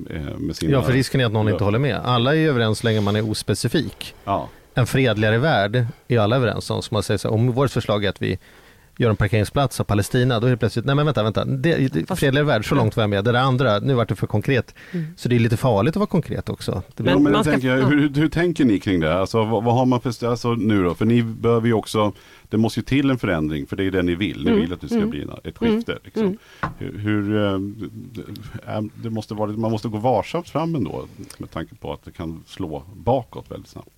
[0.10, 1.96] eh, Med sina, Ja, för risken är att någon inte håller med.
[2.04, 4.16] Alla är ju överens så länge man är ospecifik.
[4.26, 4.50] Ja.
[4.74, 6.82] En fredligare värld är alla överens om.
[6.82, 8.40] Så man säger så här, om vårt förslag är att vi
[8.98, 12.16] gör en parkeringsplats av Palestina, då är det plötsligt, nej men vänta, vänta, det, det,
[12.16, 13.24] fredligare värld, så långt var jag med.
[13.24, 14.76] Det där andra, nu vart det för konkret.
[14.92, 15.06] Mm.
[15.18, 16.84] Så det är lite farligt att vara konkret också.
[16.96, 17.86] Det Men ja, men tänker, jag, ja.
[17.86, 19.14] hur, hur tänker ni kring det?
[19.20, 20.96] Alltså, vad, vad har man för, alltså, nu då?
[20.96, 22.12] För ni behöver ju också,
[22.50, 24.44] det måste ju till en förändring för det är det ni vill.
[24.44, 24.62] Ni Mm.
[24.62, 25.10] vill att det ska Mm.
[25.10, 25.98] bli ett skifte.
[26.04, 26.24] Liksom.
[26.24, 26.38] Mm.
[26.78, 31.06] Hur, hur, eh, det- det måste vara, man måste gå varsamt fram ändå
[31.38, 33.90] med tanke på att det kan slå bakåt väldigt snabbt.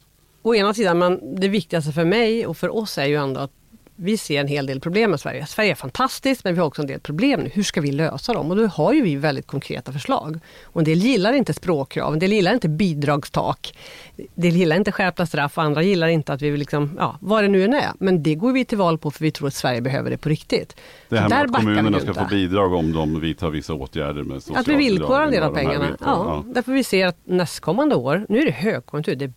[0.41, 3.51] Å ena sidan, men det viktigaste för mig och för oss är ju ändå att
[3.95, 5.45] vi ser en hel del problem med Sverige.
[5.45, 7.49] Sverige är fantastiskt men vi har också en del problem nu.
[7.53, 8.51] Hur ska vi lösa dem?
[8.51, 10.39] Och då har ju vi väldigt konkreta förslag.
[10.63, 13.77] Och en del gillar inte språkkrav, en del gillar inte bidragstak.
[14.17, 17.17] En del gillar inte skärpta straff och andra gillar inte att vi vill liksom, ja,
[17.21, 17.91] vad det nu än är.
[17.99, 20.29] Men det går vi till val på för vi tror att Sverige behöver det på
[20.29, 20.75] riktigt.
[21.09, 24.41] Det här med att kommunerna ska få bidrag om de vidtar vissa åtgärder med Att
[24.41, 25.85] vi socialbidrag villkorar en del av pengarna.
[25.87, 25.97] villkoren.
[26.15, 29.31] Ja, därför vi ser att nästkommande år, nu är det högkonjunktur, det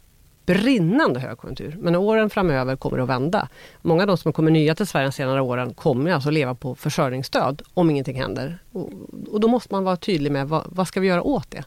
[0.54, 1.76] brinnande högkonjunktur.
[1.80, 3.48] Men åren framöver kommer det att vända.
[3.82, 6.74] Många av de som kommer nya till Sverige de senare åren kommer alltså leva på
[6.74, 8.58] försörjningsstöd om ingenting händer.
[8.72, 8.90] Och,
[9.28, 11.64] och då måste man vara tydlig med vad, vad ska vi göra åt det?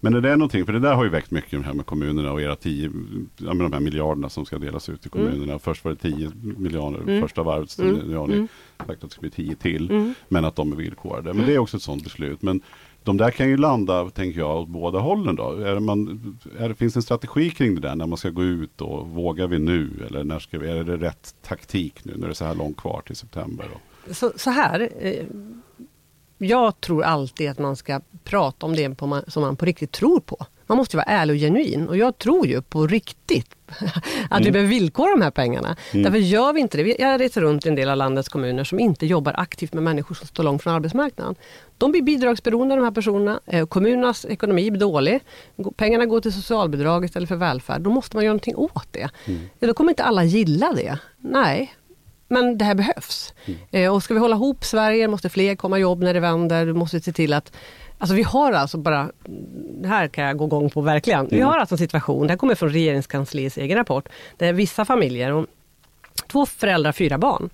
[0.00, 2.40] Men är det någonting, för det där har ju väckt mycket här med kommunerna och
[2.42, 2.90] era 10,
[3.36, 5.58] ja, med de här miljarderna som ska delas ut till kommunerna.
[5.58, 7.20] Först var det 10 miljarder, Mm.
[7.20, 7.94] första varvet, Mm.
[7.96, 8.48] nu har ni Mm.
[8.78, 9.90] sagt att det ska bli 10 till.
[9.90, 10.14] Mm.
[10.28, 11.34] Men att de är villkorade.
[11.34, 12.42] Men det är också ett sådant beslut.
[12.42, 12.60] Men
[13.06, 15.50] de där kan ju landa, tänker jag, åt båda hållen då.
[15.50, 18.80] Är man, är finns det en strategi kring det där när man ska gå ut
[18.80, 19.90] och vågar vi nu?
[20.06, 22.76] Eller när ska vi, är det rätt taktik nu när det är så här långt
[22.76, 23.66] kvar till september?
[23.72, 24.14] Då?
[24.14, 25.24] Så, så här, eh,
[26.38, 29.92] jag tror alltid att man ska prata om det på man, som man på riktigt
[29.92, 30.46] tror på.
[30.66, 33.55] Man måste vara ärlig och genuin och jag tror ju på riktigt
[34.30, 35.76] att vi behöver villkora de här pengarna.
[35.92, 36.96] Därför gör vi inte det.
[36.98, 40.14] Jag reser runt i en del av landets kommuner som inte jobbar aktivt med människor
[40.14, 41.34] som står långt från arbetsmarknaden.
[41.78, 43.40] De blir bidragsberoende de här personerna.
[43.46, 45.20] Eh, Kommunernas ekonomi blir dålig.
[45.76, 47.80] Pengarna går till socialbidrag istället för välfärd.
[47.80, 49.08] Då måste man göra någonting åt det.
[49.60, 50.98] Ja, då kommer inte alla gilla det.
[51.18, 51.74] Nej,
[52.28, 53.34] men det här behövs.
[53.70, 56.66] Eh, och ska vi hålla ihop Sverige måste fler komma i jobb när det vänder.
[56.66, 57.52] Du måste se till att
[57.98, 59.10] Alltså vi har alltså bara,
[59.84, 61.28] här kan jag gå igång på verkligen.
[61.30, 65.46] Vi har alltså en situation, det här kommer från regeringskansliets egen rapport, där vissa familjer,
[66.26, 67.50] två föräldrar, fyra barn,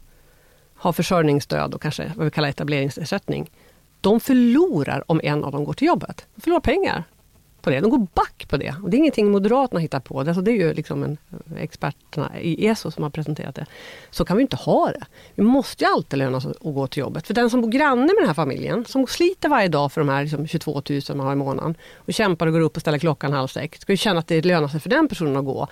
[0.75, 3.51] har försörjningsstöd och kanske vad vi kallar etableringsersättning.
[4.01, 6.27] De förlorar om en av dem går till jobbet.
[6.35, 7.05] De förlorar pengar
[7.62, 7.81] på det.
[7.81, 8.75] De går back på det.
[8.83, 10.20] Och det är ingenting Moderaterna hittar på.
[10.20, 13.66] Alltså det är ju liksom en, eh, experterna i ESO som har presenterat det.
[14.11, 15.05] Så kan vi inte ha det.
[15.35, 17.27] Vi måste ju alltid löna oss att gå till jobbet.
[17.27, 20.09] För den som bor granne med den här familjen, som sliter varje dag för de
[20.09, 22.98] här liksom 22 000 man har i månaden och kämpar och går upp och ställer
[22.98, 25.68] klockan halv sex, ska ju känna att det lönar sig för den personen att gå.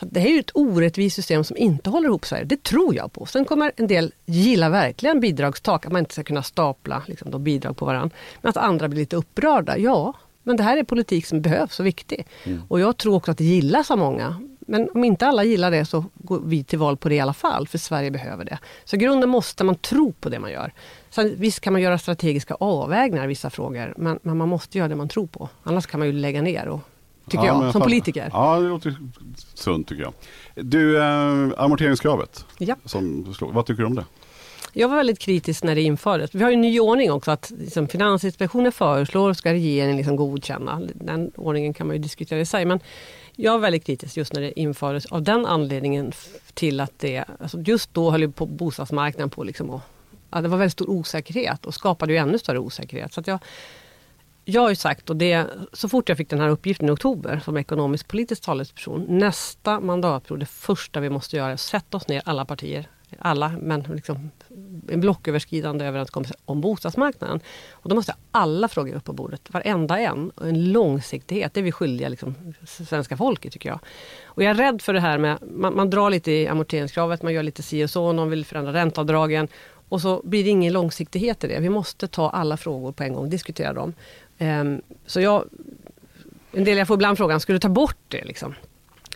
[0.00, 2.44] Så det här är ju ett orättvist system som inte håller ihop Sverige.
[2.44, 3.26] Det tror jag på.
[3.26, 7.38] Sen kommer en del gilla verkligen bidragstak, att man inte ska kunna stapla liksom, då
[7.38, 8.16] bidrag på varandra.
[8.40, 9.78] Men att andra blir lite upprörda.
[9.78, 10.14] Ja,
[10.50, 12.26] men det här är politik som behövs och viktig.
[12.68, 14.40] Och jag tror också att det gillas av många.
[14.58, 17.32] Men om inte alla gillar det så går vi till val på det i alla
[17.32, 18.58] fall, för Sverige behöver det.
[18.84, 20.72] Så i grunden måste man tro på det man gör.
[21.10, 24.88] Sen, visst kan man göra strategiska avvägningar i vissa frågor, men, men man måste göra
[24.88, 25.48] det man tror på.
[25.62, 26.80] Annars kan man ju lägga ner, och,
[27.28, 28.30] tycker Ja, jag, som politiker.
[28.32, 28.96] Ja, det låter
[29.54, 30.12] sunt tycker jag.
[30.54, 32.44] Du, eh, amorteringskravet.
[32.58, 32.76] Ja.
[32.84, 34.04] Som, vad tycker du om det?
[34.72, 36.34] Jag var väldigt kritisk när det infördes.
[36.34, 40.80] Vi har ju en ny ordning också att liksom, Finansinspektionen föreslår ska regeringen liksom godkänna.
[40.94, 42.64] Den ordningen kan man ju diskutera i sig.
[42.64, 42.80] Men
[43.36, 46.12] jag var väldigt kritisk just när det infördes av den anledningen
[46.54, 49.82] till att det, alltså just då höll ju på bostadsmarknaden på liksom att,
[50.30, 53.12] att det var väldigt stor osäkerhet och skapade ju ännu större osäkerhet.
[53.12, 53.38] Så att jag,
[54.44, 57.40] jag har ju sagt, och det, så fort jag fick den här uppgiften i oktober
[57.44, 62.08] som ekonomisk politisk talesperson, nästa mandatperiod, det första vi måste göra är att sätta oss
[62.08, 64.30] ner alla partier, alla, men liksom
[64.88, 67.40] en blocköverskridande överenskommelse om bostadsmarknaden.
[67.70, 70.30] Och då måste alla frågor upp på bordet, varenda en.
[70.30, 72.34] Och en långsiktighet, det är vi skyldiga liksom,
[72.64, 73.78] svenska folket tycker jag.
[74.24, 77.32] Och jag är rädd för det här med, man, man drar lite i amorteringskravet, man
[77.32, 79.48] gör lite si och så, någon vill förändra ränteavdragen.
[79.88, 81.60] Och så blir det ingen långsiktighet i det.
[81.60, 83.94] Vi måste ta alla frågor på en gång, diskutera dem.
[84.38, 85.44] Ehm, så jag,
[86.52, 88.24] en del jag får ibland frågan, ska du ta bort det?
[88.24, 88.54] Liksom?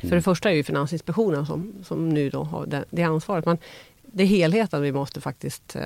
[0.01, 3.47] För det första är ju Finansinspektionen som, som nu då har det, det ansvaret.
[3.47, 3.59] Men
[4.15, 5.83] det är helheten vi måste faktiskt eh,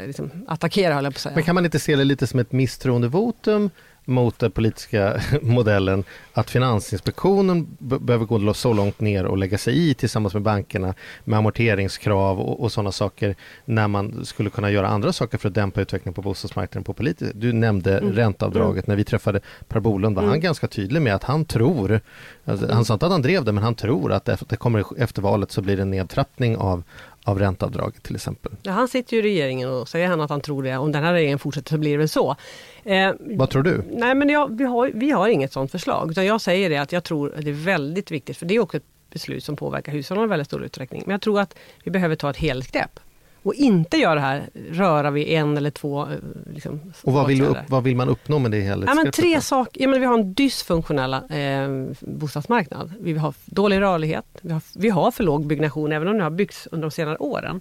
[0.00, 1.34] eh, liksom attackera, höll jag på att säga.
[1.34, 3.70] Men kan man inte se det lite som ett misstroendevotum
[4.06, 9.90] mot den politiska modellen att Finansinspektionen be- behöver gå så långt ner och lägga sig
[9.90, 14.88] i tillsammans med bankerna med amorteringskrav och, och sådana saker när man skulle kunna göra
[14.88, 17.32] andra saker för att dämpa utvecklingen på bostadsmarknaden på politiskt.
[17.34, 18.12] Du nämnde Mm.
[18.12, 20.40] ränteavdraget när vi träffade Per Bolund var han Mm.
[20.40, 22.00] ganska tydlig med att han tror,
[22.44, 24.84] alltså, han sa inte att han drev det, men han tror att efter, det kommer,
[25.02, 26.82] efter valet så blir det en nedtrappning av,
[27.24, 28.52] av ränteavdraget till exempel.
[28.62, 30.76] Ja, han sitter ju i regeringen och säger han att han tror det.
[30.76, 32.36] Om den här regeringen fortsätter så blir det väl så.
[32.84, 33.84] Eh, Vad tror du?
[33.90, 36.10] Nej, men jag, vi, har, vi har inget sådant förslag.
[36.10, 38.60] Utan jag säger det att jag tror att det är väldigt viktigt, för det är
[38.60, 41.02] också ett beslut som påverkar hushållen i väldigt stor utsträckning.
[41.06, 43.00] Men jag tror att vi behöver ta ett helhetsgrepp.
[43.44, 46.08] Och inte göra det här, röra vid en eller två eh,
[46.52, 49.40] liksom, Och vad vill, vi upp, vad vill man uppnå med det Ja, men tre
[49.40, 49.82] saker.
[49.82, 52.92] Ja, men vi har en dysfunktionell eh, bostadsmarknad.
[53.00, 54.24] Vi har dålig rörlighet.
[54.42, 57.16] Vi har, vi har för låg byggnation, även om det har byggts under de senare
[57.16, 57.60] åren.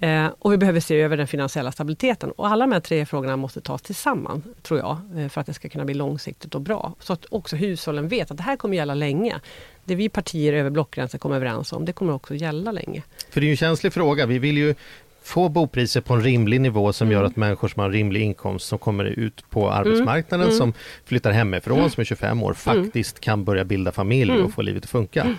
[0.00, 2.30] Eh, och vi behöver se över den finansiella stabiliteten.
[2.30, 5.54] Och alla de här tre frågorna måste tas tillsammans, tror jag, eh, för att det
[5.54, 6.94] ska kunna bli långsiktigt och bra.
[7.00, 9.40] Så att också hushållen vet att det här kommer gälla länge.
[9.84, 13.02] Det vi partier över blockgränsen kommer överens om, det kommer också gälla länge.
[13.30, 14.26] För det är ju en känslig fråga.
[14.26, 14.74] Vi vill ju
[15.22, 17.18] få bopriser på en rimlig nivå som Mm.
[17.18, 20.58] gör att människor som har en rimlig inkomst som kommer ut på arbetsmarknaden, Mm.
[20.58, 20.72] som
[21.04, 24.44] flyttar hemifrån, som är 25 år, faktiskt kan börja bilda familj Mm.
[24.44, 25.36] och få livet att funka.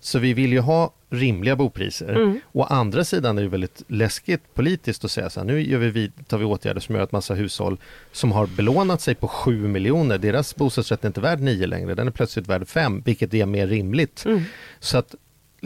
[0.00, 2.08] Så vi vill ju ha rimliga bopriser.
[2.16, 2.40] Mm.
[2.52, 6.10] Å andra sidan är det väldigt läskigt politiskt att säga så här, nu gör vi,
[6.28, 7.76] tar vi åtgärder som gör att massa hushåll
[8.12, 12.06] som har belånat sig på 7 miljoner, deras bostadsrätt är inte värd 9 längre, den
[12.06, 14.24] är plötsligt värd 5, vilket är mer rimligt.
[14.26, 14.42] Mm.
[14.80, 15.14] Så att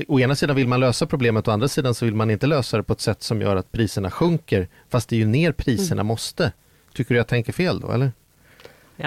[0.08, 2.76] å ena sidan vill man lösa problemet, å andra sidan så vill man inte lösa
[2.76, 6.02] det på ett sätt som gör att priserna sjunker, fast det är ju ner priserna
[6.02, 6.52] måste.
[6.94, 8.12] Tycker du jag tänker fel då, eller?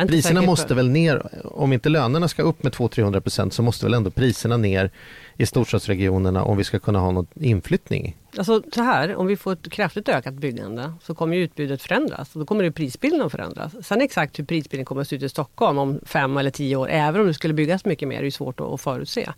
[0.07, 4.11] Priserna måste väl ner, om inte lönerna ska upp med 200-300% så måste väl ändå
[4.11, 4.91] priserna ner
[5.37, 8.17] i storstadsregionerna om vi ska kunna ha någon inflyttning?
[8.37, 12.39] Alltså så här, om vi får ett kraftigt ökat byggande så kommer utbudet förändras och
[12.39, 13.87] då kommer ju prisbilden att förändras.
[13.87, 16.89] Sen exakt hur prisbilden kommer att se ut i Stockholm om fem eller tio år,
[16.89, 19.29] även om det skulle byggas mycket mer, är ju svårt att, förutse.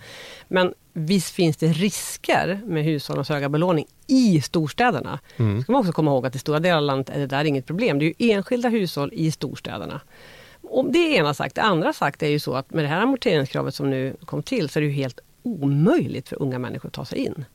[0.47, 5.19] Men visst finns det risker med hushållens höga belåning i storstäderna.
[5.37, 5.61] Mm.
[5.61, 7.65] ska man också komma ihåg att i stora delar av landet är det där inget
[7.65, 7.99] problem.
[7.99, 10.01] Det är ju enskilda hushåll i storstäderna.
[10.61, 11.55] Och det är ena sagt.
[11.55, 14.69] Det andra sagt är ju så att med det här amorteringskravet som nu kom till
[14.69, 17.45] så är det ju helt omöjligt för unga människor att ta sig in.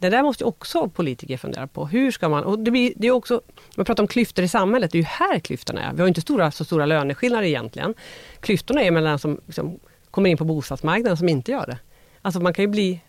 [0.00, 1.86] Det där måste också politiker fundera på.
[1.86, 2.44] Hur ska man...
[2.44, 3.40] Och det, blir, det är också,
[3.76, 5.92] man pratar om klyftor i samhället, det är ju här klyftorna är.
[5.92, 7.94] Vi har inte stora, så stora löneskillnader egentligen.
[8.40, 9.78] Klyftorna är mellan de som liksom,
[10.10, 11.78] kommer in på bostadsmarknaden som inte gör det.
[12.22, 13.00] Alltså man kan ju bli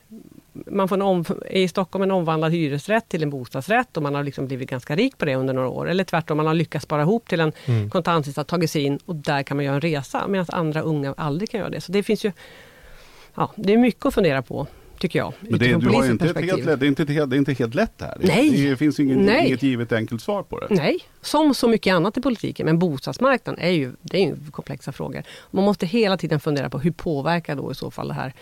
[0.54, 4.24] man får en om, i Stockholm en omvandlad hyresrätt till en bostadsrätt och man har
[4.24, 5.90] liksom blivit ganska rik på det under några år.
[5.90, 7.90] Eller tvärtom, man har lyckats spara ihop till en mm.
[7.90, 11.50] kontantinsats, tagit sig in och där kan man göra en resa medan andra unga aldrig
[11.50, 11.82] kan göra det.
[11.82, 12.32] Så det finns ju
[13.36, 14.68] ja, det är mycket att fundera på
[15.02, 15.34] tycker jag.
[15.40, 17.98] Men det, du har inte ett helt, det, är inte, det är inte helt lätt
[17.98, 18.18] det här.
[18.20, 18.70] Nej.
[18.70, 19.48] Det finns inget, Nej.
[19.48, 20.68] inget givet enkelt svar på det.
[20.70, 22.66] Nej, som så mycket annat i politiken.
[22.66, 25.24] Men bostadsmarknaden är ju, det är ju komplexa frågor.
[25.52, 28.34] Man måste hela tiden fundera på hur påverkar då i så fall det här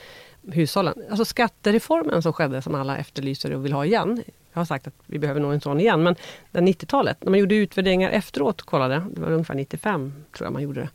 [0.52, 0.94] hushållen.
[1.10, 4.24] Alltså skattereformen som skedde, som alla efterlyser och vill ha igen.
[4.54, 6.16] Jag har sagt att vi behöver nog en sån igen, men
[6.52, 10.82] 90-talet, när man gjorde utvärderingar efteråt, kollade, det var ungefär 95 tror jag man gjorde
[10.82, 10.90] det,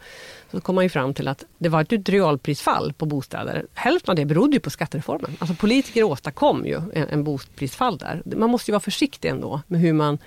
[0.51, 3.67] så kom man ju fram till att det var ett realprisfall på bostäder.
[3.75, 5.37] Hälften av det berodde ju på skattereformen.
[5.39, 8.23] Alltså politiker åstadkom ju en, en bostadsprisfall där.
[8.25, 10.19] Man måste ju vara försiktig ändå med hur man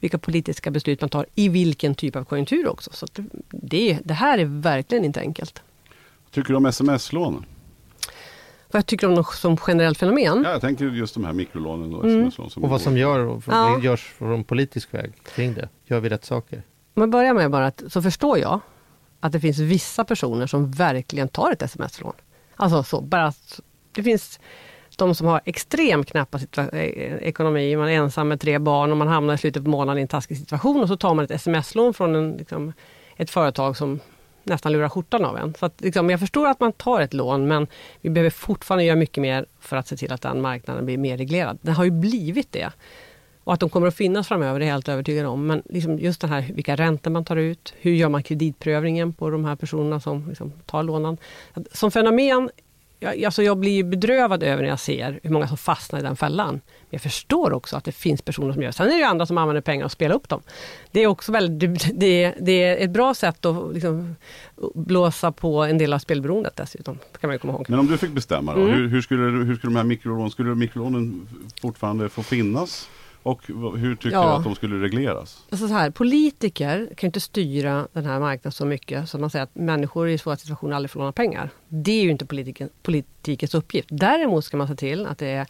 [0.00, 2.90] vilka politiska beslut man tar i vilken typ av konjunktur också.
[2.92, 3.06] Så
[3.50, 5.62] det, det här är verkligen inte enkelt.
[6.30, 7.44] Tycker du om SMS-lån?
[8.72, 10.42] Vad jag tycker om dem som generellt fenomen.
[10.44, 11.94] Ja, jag tänker just de här mikrolånen.
[11.94, 12.30] Och, mm.
[12.56, 13.80] och vad som gör, ja.
[13.82, 15.68] görs från politisk väg kring det.
[15.84, 16.62] Gör vi rätt saker?
[16.94, 18.60] Om jag börjar med bara att, så förstår jag
[19.20, 22.12] att det finns vissa personer som verkligen tar ett sms-lån.
[22.56, 23.60] Alltså så, bara att
[23.92, 24.40] det finns
[24.96, 26.78] de som har extremt knappa eh,
[27.14, 30.02] ekonomi, man är ensam med tre barn och man hamnar i slutet på månaden i
[30.02, 32.72] en taskig situation och så tar man ett sms-lån från en, liksom,
[33.16, 34.00] ett företag som
[34.44, 35.54] nästan lurar skjortan av en.
[35.54, 37.66] Så att, liksom, jag förstår att man tar ett lån men
[38.00, 41.16] vi behöver fortfarande göra mycket mer för att se till att den marknaden blir mer
[41.16, 41.58] reglerad.
[41.62, 42.72] Den har ju blivit det.
[43.44, 45.46] Och att de kommer att finnas framöver är jag helt övertygad om.
[45.46, 47.74] Men liksom just det här vilka räntor man tar ut.
[47.80, 51.16] Hur gör man kreditprövningen på de här personerna som liksom tar lånen.
[51.72, 52.50] Som fenomen
[53.02, 56.16] jag, alltså jag blir bedrövad över när jag ser hur många som fastnar i den
[56.16, 56.52] fällan.
[56.54, 58.72] Men jag förstår också att det finns personer som gör det.
[58.72, 60.40] Sen är det ju andra som använder pengar och spelar upp dem.
[60.90, 64.16] Det är också väldigt, det, det är ett bra sätt att liksom
[64.74, 66.98] blåsa på en del av spelberoendet dessutom.
[67.20, 67.66] kan man komma ihåg.
[67.68, 68.74] Men om du fick bestämma då, mm.
[68.74, 71.28] hur, hur, skulle, hur skulle de här mikrolånen, skulle mikrolånen
[71.60, 72.88] fortfarande få finnas?
[73.22, 73.46] Och
[73.78, 74.22] hur tycker ja.
[74.22, 75.46] du att de skulle regleras?
[75.50, 79.42] Alltså så här, politiker kan inte styra den här marknaden så mycket så man säger
[79.42, 81.50] att människor i svåra situationer aldrig får låna pengar.
[81.68, 83.88] Det är ju inte politiken, politikens uppgift.
[83.90, 85.46] Däremot ska man se till att det är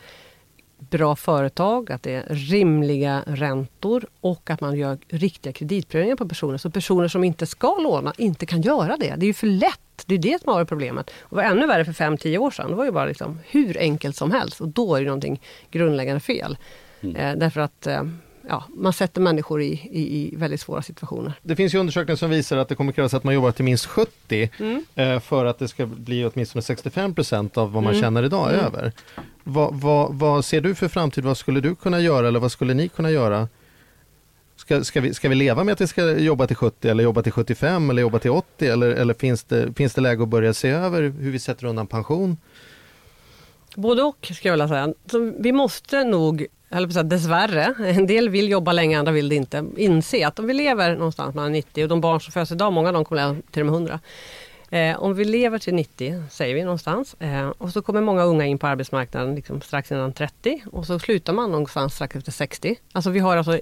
[0.91, 6.59] bra företag, att det är rimliga räntor och att man gör riktiga kreditprövningar på personer.
[6.59, 9.15] Så personer som inte ska låna inte kan göra det.
[9.17, 9.81] Det är ju för lätt.
[10.07, 11.11] Det är det som har varit problemet.
[11.21, 12.71] Och var ännu värre för 5-10 år sedan.
[12.71, 16.21] Det var ju bara liksom hur enkelt som helst och då är det någonting grundläggande
[16.21, 16.57] fel.
[17.03, 17.17] Mm.
[17.17, 18.03] Eh, därför att eh,
[18.49, 21.33] ja, man sätter människor i, i, i, väldigt svåra situationer.
[21.43, 23.87] Det finns ju undersökningar som visar att det kommer krävas att man jobbar till minst
[23.87, 24.85] 70 mm.
[24.95, 28.03] eh, för att det ska bli åtminstone 65 procent av vad man mm.
[28.03, 28.65] tjänar idag mm.
[28.65, 28.93] över.
[29.45, 31.25] Vad, vad, vad, ser du för framtid?
[31.25, 33.49] Vad skulle du kunna göra eller vad skulle ni kunna göra?
[34.57, 37.23] Ska, ska, vi, ska vi leva med att vi ska jobba till 70 eller jobba
[37.23, 40.55] till 75 eller jobba till 80 eller, eller finns, det, finns det läge att börja
[40.55, 42.37] se över hur vi sätter undan pension?
[43.75, 44.95] Både och ska jag vilja säga.
[45.11, 49.35] Så vi måste nog eller säga, dessvärre, en del vill jobba länge, andra vill det
[49.35, 52.73] inte, inse att om vi lever någonstans mellan 90 och de barn som föds idag,
[52.73, 54.01] många av dem kommer leva till och med 100.
[54.71, 58.47] Eh, om vi lever till 90, säger vi någonstans, eh, och så kommer många unga
[58.47, 62.77] in på arbetsmarknaden liksom strax innan 30 och så slutar man någonstans strax efter 60.
[62.93, 63.61] Alltså vi har alltså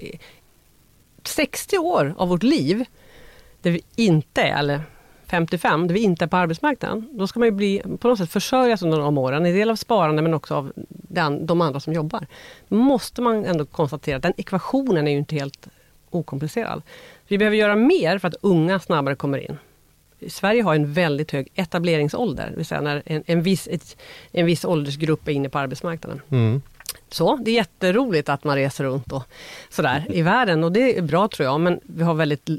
[1.23, 2.85] 60 år av vårt liv
[3.61, 4.81] där vi inte är, eller
[5.31, 8.31] 55, där vi inte är på arbetsmarknaden, då ska man ju bli, på något sätt
[8.31, 11.93] försörjas under de åren, en del av sparande men också av den, de andra som
[11.93, 12.27] jobbar.
[12.67, 15.67] Då måste man ändå konstatera att den ekvationen är ju inte helt
[16.09, 16.81] okomplicerad.
[17.27, 19.57] Vi behöver göra mer för att unga snabbare kommer in.
[20.27, 23.97] Sverige har en väldigt hög etableringsålder, det vill säga när en, en, viss, ett,
[24.31, 26.21] en viss åldersgrupp är inne på arbetsmarknaden.
[26.29, 26.61] Mm
[27.13, 27.35] så.
[27.35, 29.23] Det är jätteroligt att man reser runt och
[29.69, 32.49] sådär i världen och det är bra tror jag, men vi har väldigt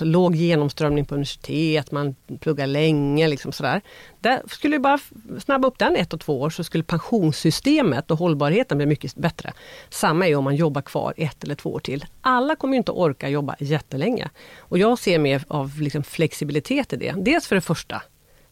[0.00, 3.80] låg genomströmning på universitet, man pluggar länge liksom sådär.
[4.20, 4.98] Där skulle vi bara
[5.38, 9.52] snabba upp den ett och två år så skulle pensionssystemet och hållbarheten bli mycket bättre.
[9.88, 12.04] Samma är om man jobbar kvar ett eller två år till.
[12.20, 14.30] Alla kommer inte orka jobba jättelänge.
[14.58, 17.14] Och jag ser mer av liksom flexibilitet i det.
[17.16, 18.02] Dels för det första,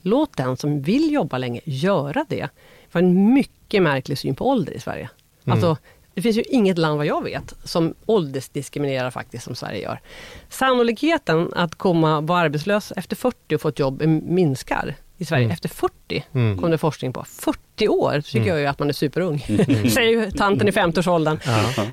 [0.03, 2.49] låt den som vill jobba länge göra det.
[2.91, 5.11] För en mycket märklig syn på ålder i Sverige.
[5.45, 5.53] Mm.
[5.53, 5.77] Alltså,
[6.15, 10.01] det finns ju inget land vad jag vet som åldersdiskriminerar faktiskt som Sverige gör.
[10.49, 15.53] Sannolikheten att komma vara arbetslös efter 40 och få ett jobb minskar i Sverige mm.
[15.53, 16.59] efter 40, mm.
[16.59, 17.25] kom det forskning på.
[17.25, 18.49] 40 år tycker mm.
[18.49, 19.91] jag ju att man är superung, mm.
[19.91, 21.39] säger ju tanten i 50-årsåldern.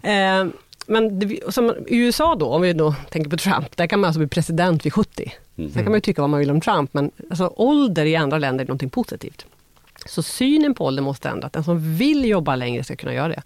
[0.04, 0.54] Eh,
[0.88, 4.08] men det, som i USA då, om vi då tänker på Trump, där kan man
[4.08, 5.34] alltså bli president vid 70.
[5.58, 5.72] Mm.
[5.72, 8.38] Sen kan man ju tycka vad man vill om Trump, men alltså, ålder i andra
[8.38, 9.46] länder är någonting positivt.
[10.06, 11.52] Så synen på ålder måste ändras.
[11.52, 13.44] Den som vill jobba längre ska kunna göra det.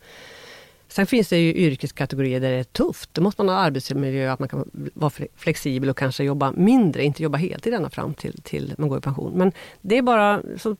[0.87, 3.13] Sen finns det ju yrkeskategorier där det är tufft.
[3.13, 7.23] Då måste man ha arbetsmiljö, att man kan vara flexibel och kanske jobba mindre, inte
[7.23, 9.33] jobba heltid ända fram till, till man går i pension.
[9.35, 10.75] Men det är bara så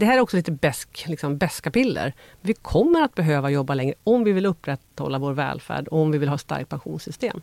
[0.00, 2.12] det här är också lite bäsk, liksom bäska piller.
[2.40, 6.18] Vi kommer att behöva jobba längre om vi vill upprätthålla vår välfärd och om vi
[6.18, 7.40] vill ha ett starkt pensionssystem.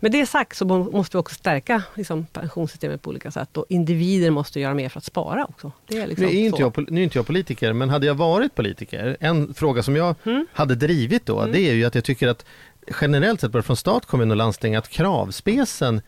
[0.00, 4.30] Med det sagt så måste vi också stärka liksom, pensionssystemet på olika sätt och individer
[4.30, 5.72] måste göra mer för att spara också.
[5.86, 8.14] Det är liksom nu, är inte jag, nu är inte jag politiker, men hade jag
[8.14, 10.46] varit politiker, en fråga som jag mm.
[10.52, 11.52] hade drivit då, mm.
[11.52, 12.44] det är ju att jag tycker att
[13.00, 16.00] generellt sett, både från stat, kommun och landsting, att kravspecen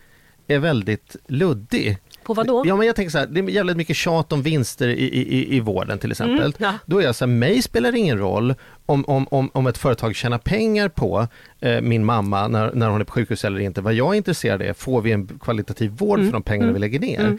[0.46, 1.98] är väldigt luddig.
[2.24, 2.62] På vad då?
[2.66, 5.56] Ja, men jag tänker så här, det är jävligt mycket tjat om vinster i, i,
[5.56, 6.38] i vården till exempel.
[6.38, 6.72] Mm, ja.
[6.86, 8.54] Då är jag så här, mig spelar det ingen roll
[8.86, 11.28] om, om, om, om ett företag tjänar pengar på
[11.60, 13.80] eh, min mamma när, när hon är på sjukhus eller inte.
[13.80, 16.30] Vad jag är intresserad av är, får vi en kvalitativ vård mm.
[16.30, 16.74] för de pengarna mm.
[16.74, 17.20] vi lägger ner?
[17.20, 17.38] Mm.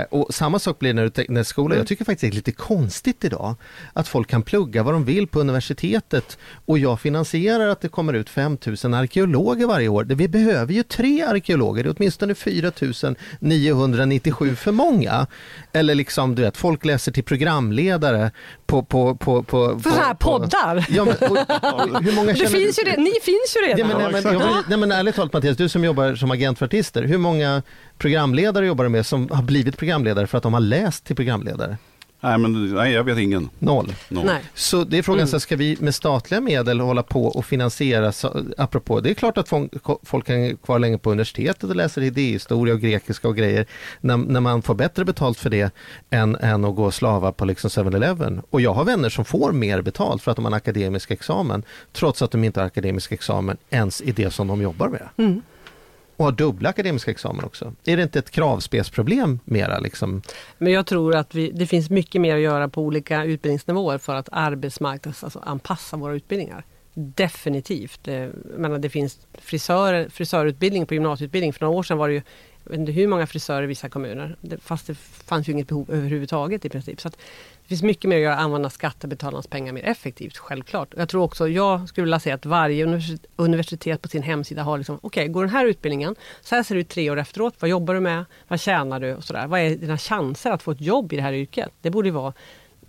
[0.00, 1.86] Eh, och samma sak blir när du när skolan, jag mm.
[1.86, 3.54] tycker faktiskt det är lite konstigt idag
[3.92, 8.12] att folk kan plugga vad de vill på universitetet och jag finansierar att det kommer
[8.12, 10.04] ut 5000 arkeologer varje år.
[10.04, 15.26] Vi behöver ju tre arkeologer, det är åtminstone 4997 för många.
[15.72, 18.30] Eller liksom, du vet, folk läser till programledare
[18.66, 18.82] på...
[18.82, 20.14] på, på, på för så här
[20.60, 20.86] poddar?
[20.88, 23.78] Ja, men, och, hur många det finns ju det, ni finns ju redan.
[23.78, 26.58] Ja, men, nej, men, jag, nej, men ärligt talat Mattias, du som jobbar som agent
[26.58, 27.62] för artister, hur många
[27.98, 31.76] programledare jobbar du med som har blivit programledare för att de har läst till programledare?
[32.20, 33.50] Nej, men, nej, jag vet ingen.
[33.58, 33.94] Noll.
[34.08, 34.26] Noll.
[34.26, 34.42] Nej.
[34.54, 35.28] Så det är frågan, mm.
[35.28, 39.38] så ska vi med statliga medel hålla på och finansiera, så, apropå, det är klart
[39.38, 43.66] att folk, folk kan kvar länge på universitetet och läser idéhistoria och grekiska och grejer,
[44.00, 45.74] när, när man får bättre betalt för det
[46.10, 48.42] än, än att gå och slava på liksom 7-Eleven.
[48.50, 51.62] Och jag har vänner som får mer betalt för att de har en akademisk examen,
[51.92, 55.08] trots att de inte har akademisk examen ens i det som de jobbar med.
[55.16, 55.42] Mm
[56.20, 57.72] och har dubbla akademiska examen också.
[57.84, 59.78] Är det inte ett kravspelsproblem mera?
[59.78, 60.22] Liksom?
[60.58, 64.14] Men jag tror att vi, det finns mycket mer att göra på olika utbildningsnivåer för
[64.14, 66.64] att arbetsmarknadsanpassa alltså våra utbildningar.
[66.94, 68.08] Definitivt.
[68.08, 71.52] Eh, det, menar, det finns frisör, frisörutbildning på gymnasieutbildning.
[71.52, 72.22] För några år sedan var det ju
[72.64, 74.36] jag vet inte hur många frisörer i vissa kommuner.
[74.62, 77.00] fast det fanns ju inget behov överhuvudtaget i princip.
[77.00, 77.10] Så
[77.70, 80.94] finns mycket mer att göra, använda skattebetalarnas pengar mer effektivt, självklart.
[80.96, 83.00] Jag tror också, jag skulle vilja säga att varje
[83.36, 86.74] universitet på sin hemsida har liksom, okej, okay, går den här utbildningen, så här ser
[86.74, 89.46] det ut tre år efteråt, vad jobbar du med, vad tjänar du och sådär.
[89.46, 91.70] Vad är dina chanser att få ett jobb i det här yrket?
[91.82, 92.32] Det borde vara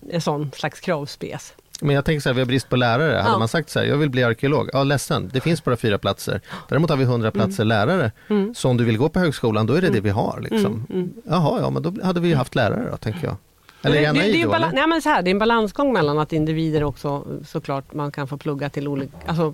[0.09, 1.53] en sån slags kravspes.
[1.81, 3.13] Men jag tänker så här, vi har brist på lärare.
[3.13, 3.21] Ja.
[3.21, 4.69] Hade man sagt så här, jag vill bli arkeolog.
[4.73, 6.41] Ja, ledsen, det finns bara fyra platser.
[6.69, 7.67] Däremot har vi hundra platser mm.
[7.67, 8.11] lärare.
[8.29, 8.55] Mm.
[8.55, 9.95] Så om du vill gå på högskolan, då är det mm.
[9.95, 10.39] det vi har.
[10.41, 10.65] Liksom.
[10.65, 10.85] Mm.
[10.89, 11.13] mm.
[11.25, 13.35] Jaha, ja, men då hade vi haft lärare då, tänker jag.
[13.81, 15.39] Eller är jag naiv det, det, är då, nej, men så här, det är en
[15.39, 19.53] balansgång mellan att individer också såklart man kan få plugga till olika, alltså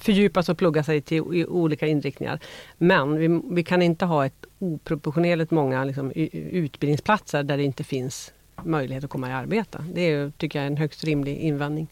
[0.00, 2.40] fördjupa sig och plugga sig till olika inriktningar.
[2.78, 8.32] Men vi, vi kan inte ha ett oproportionerligt många liksom, utbildningsplatser där det inte finns
[8.64, 9.84] möjlighet att komma i arbete.
[9.94, 11.88] Det är, tycker jag är en högst rimlig invändning.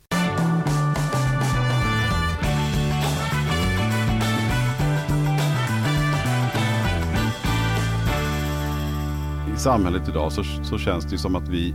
[9.58, 11.74] Samhället idag så, så känns det som att vi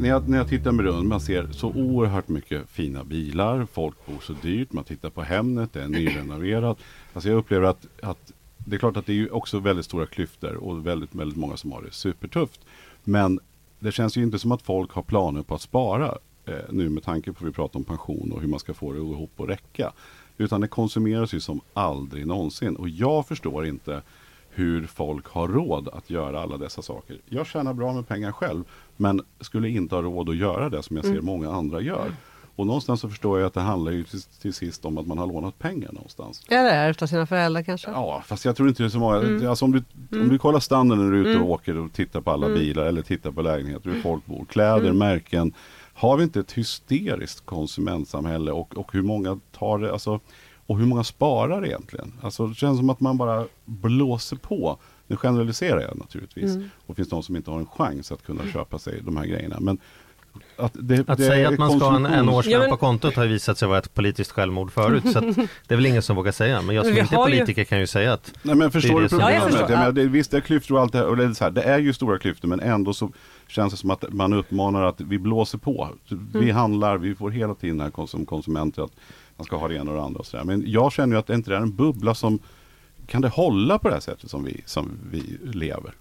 [0.00, 4.06] när jag, när jag tittar mig runt, man ser så oerhört mycket fina bilar, folk
[4.06, 6.78] bor så dyrt, man tittar på Hemnet, det är nyrenoverat.
[7.12, 10.54] Alltså jag upplever att, att det är klart att det är också väldigt stora klyftor
[10.54, 12.60] och väldigt, väldigt många som har det supertufft.
[13.04, 13.40] Men
[13.78, 16.14] det känns ju inte som att folk har planer på att spara
[16.46, 18.92] eh, nu med tanke på att vi pratar om pension och hur man ska få
[18.92, 19.92] det att gå ihop och räcka.
[20.38, 22.76] Utan det konsumeras ju som aldrig någonsin.
[22.76, 24.02] Och jag förstår inte
[24.50, 27.20] hur folk har råd att göra alla dessa saker.
[27.26, 28.64] Jag tjänar bra med pengar själv,
[28.96, 31.24] men skulle inte ha råd att göra det som jag ser mm.
[31.24, 32.12] många andra gör.
[32.58, 35.18] Och någonstans så förstår jag att det handlar ju till, till sist om att man
[35.18, 36.42] har lånat pengar någonstans.
[36.48, 37.90] Eller ärvt av sina föräldrar kanske?
[37.90, 39.16] Ja, fast jag tror inte det är så många.
[39.16, 39.48] Mm.
[39.48, 39.82] Alltså om, du,
[40.12, 40.22] mm.
[40.24, 41.48] om du kollar standarden när du är ute och mm.
[41.48, 42.58] åker och tittar på alla mm.
[42.58, 44.98] bilar eller tittar på lägenheter, hur folk bor, kläder, mm.
[44.98, 45.52] märken.
[45.94, 50.20] Har vi inte ett hysteriskt konsumentsamhälle och, och hur många tar det, alltså,
[50.68, 52.12] och hur många sparar egentligen?
[52.20, 54.78] Alltså det känns som att man bara blåser på.
[55.06, 56.54] Nu generaliserar jag naturligtvis.
[56.54, 56.70] Mm.
[56.78, 59.26] Och det finns de som inte har en chans att kunna köpa sig de här
[59.26, 59.56] grejerna.
[59.60, 59.78] Men
[60.56, 63.14] att, det, att det säga att man ska ha en, en årslön ja, på kontot
[63.14, 65.02] har visat sig vara ett politiskt självmord förut.
[65.12, 66.62] så det är väl ingen som vågar säga.
[66.62, 67.64] Men jag som inte är politiker ju...
[67.64, 69.42] kan ju säga att Nej men förstår du problemet?
[69.52, 71.06] Ja, jag menar, det, visst det är klyftor och allt det här.
[71.06, 73.10] Och det, är så här, det är ju stora klyftor men ändå så
[73.48, 75.88] känns det som att man uppmanar att vi blåser på.
[76.32, 76.56] Vi mm.
[76.56, 78.92] handlar, vi får hela tiden här som konsumenter att
[79.38, 80.20] man ska ha det ena och det andra.
[80.20, 80.44] Och så där.
[80.44, 82.38] Men jag känner ju att det inte är en bubbla som
[83.06, 85.94] kan det hålla på det här sättet som vi, som vi lever?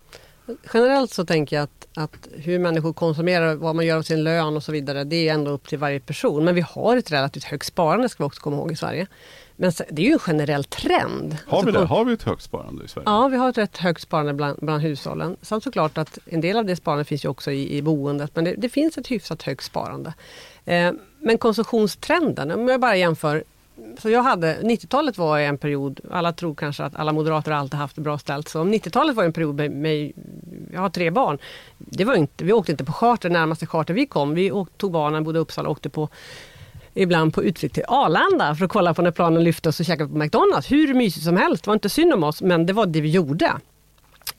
[0.73, 4.55] Generellt så tänker jag att, att hur människor konsumerar, vad man gör av sin lön
[4.55, 6.43] och så vidare, det är ändå upp till varje person.
[6.45, 9.07] Men vi har ett relativt högt sparande ska vi också komma ihåg i Sverige.
[9.55, 11.37] Men det är ju en generell trend.
[11.47, 11.87] Har vi, alltså, det?
[11.87, 13.03] har vi ett högt sparande i Sverige?
[13.09, 15.37] Ja, vi har ett rätt högt sparande bland, bland hushållen.
[15.41, 18.43] Sen såklart att en del av det sparandet finns ju också i, i boendet, men
[18.43, 20.13] det, det finns ett hyfsat högt sparande.
[20.65, 23.43] Eh, men konsumtionstrenden, om jag bara jämför
[23.97, 27.95] så jag hade, 90-talet var en period, alla tror kanske att alla moderater alltid haft
[27.95, 28.47] det bra ställt.
[28.47, 30.11] Så 90-talet var en period med, med,
[30.73, 31.37] jag har tre barn.
[31.77, 34.33] Det var inte, vi åkte inte på charter, närmaste charter vi kom.
[34.33, 36.09] Vi åkte, tog barnen, bodde i Uppsala och åkte på
[36.93, 40.09] ibland på utflykt till Arlanda för att kolla på när planen lyfte och så käkade
[40.09, 40.71] på McDonalds.
[40.71, 43.09] Hur mysigt som helst, det var inte synd om oss men det var det vi
[43.09, 43.53] gjorde.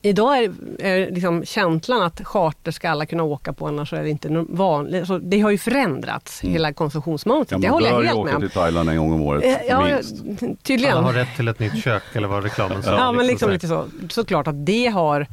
[0.03, 4.11] Idag är, är liksom känslan att charter ska alla kunna åka på annars är det
[4.11, 5.01] inte vanligt.
[5.01, 6.53] Alltså, det har ju förändrats, mm.
[6.53, 7.63] hela konsumtionsmönstret.
[7.63, 8.25] Ja, det håller jag helt med om.
[8.25, 10.17] Man åka till Thailand en gång om året, eh, ja, minst.
[10.63, 10.97] Tydligen.
[10.97, 12.91] Alla har rätt till ett nytt kök eller vad reklamen sa.
[12.91, 13.85] Ja, ja men liksom lite så.
[14.09, 15.27] Såklart att det har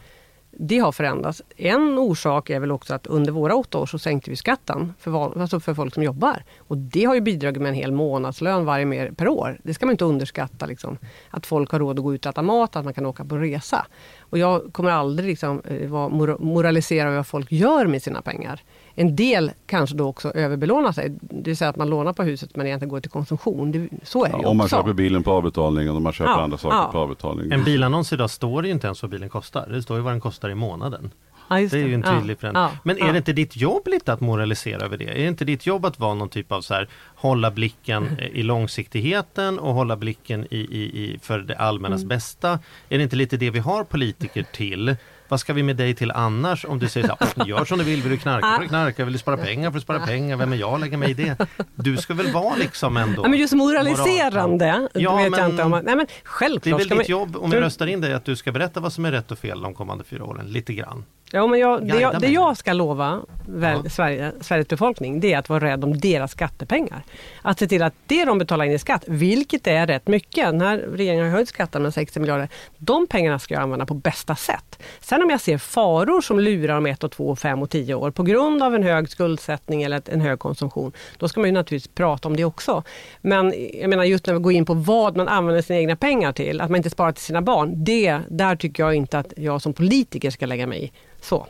[0.57, 1.41] det har förändrats.
[1.57, 5.41] En orsak är väl också att under våra åtta år så sänkte vi skatten för,
[5.41, 6.43] alltså för folk som jobbar.
[6.57, 9.59] Och det har ju bidragit med en hel månadslön varje mer per år.
[9.63, 10.65] Det ska man inte underskatta.
[10.65, 10.97] Liksom.
[11.29, 13.37] Att folk har råd att gå ut och äta mat, att man kan åka på
[13.37, 13.85] resa.
[14.19, 18.61] Och jag kommer aldrig liksom, eh, moralisera över vad folk gör med sina pengar.
[18.95, 21.09] En del kanske då också överbelånar sig.
[21.21, 23.71] Det vill säga att man lånar på huset men egentligen går till konsumtion.
[23.71, 26.31] Det, så är det ja, Om man köper bilen på avbetalning och om man köper
[26.31, 26.89] ja, andra saker ja.
[26.91, 27.51] på avbetalning.
[27.51, 29.67] En bilannons idag står det ju inte ens vad bilen kostar.
[29.69, 31.11] Det står ju vad den kostar i månaden.
[31.47, 31.67] Ja, det.
[31.67, 31.77] det.
[31.77, 32.63] är ju en tydlig förändring.
[32.63, 35.05] Ja, Men är det inte ditt jobb lite att moralisera över det?
[35.05, 38.43] Är det inte ditt jobb att vara någon typ av så här, hålla blicken i
[38.43, 42.07] långsiktigheten och hålla blicken i, i, i för det allmännas mm.
[42.07, 42.59] bästa?
[42.89, 44.95] Är det inte lite det vi har politiker till?
[45.27, 47.83] Vad ska vi med dig till annars om du säger så här, gör som du
[47.83, 50.37] vill, vill du knarka får du knarka, vill du spara pengar får du spara pengar,
[50.37, 51.47] vem är jag lägga mig i det?
[51.75, 55.63] Du ska väl vara liksom ändå ja, men just moraliserande, ja, vet men, jag inte
[55.63, 56.79] om Nej men självklart.
[56.79, 58.93] Det är väl ditt jobb om vi röstar in dig att du ska berätta vad
[58.93, 61.05] som är rätt och fel de kommande fyra åren, lite grann.
[61.31, 63.21] Ja, men jag, det, jag, det jag ska lova
[63.61, 63.89] ja.
[63.89, 67.03] Sverige, Sveriges befolkning det är att vara rädd om deras skattepengar.
[67.41, 70.77] Att se till att det de betalar in i skatt, vilket är rätt mycket, när
[70.77, 74.83] regeringen har höjt skatten med 60 miljarder, de pengarna ska jag använda på bästa sätt.
[74.99, 78.11] Sen om jag ser faror som lurar om ett, och två, fem och tio år
[78.11, 81.95] på grund av en hög skuldsättning eller en hög konsumtion, då ska man ju naturligtvis
[81.95, 82.83] prata om det också.
[83.21, 86.31] Men jag menar just när vi går in på vad man använder sina egna pengar
[86.31, 89.61] till, att man inte sparar till sina barn, det, där tycker jag inte att jag
[89.61, 90.91] som politiker ska lägga mig i.
[91.21, 91.47] Så.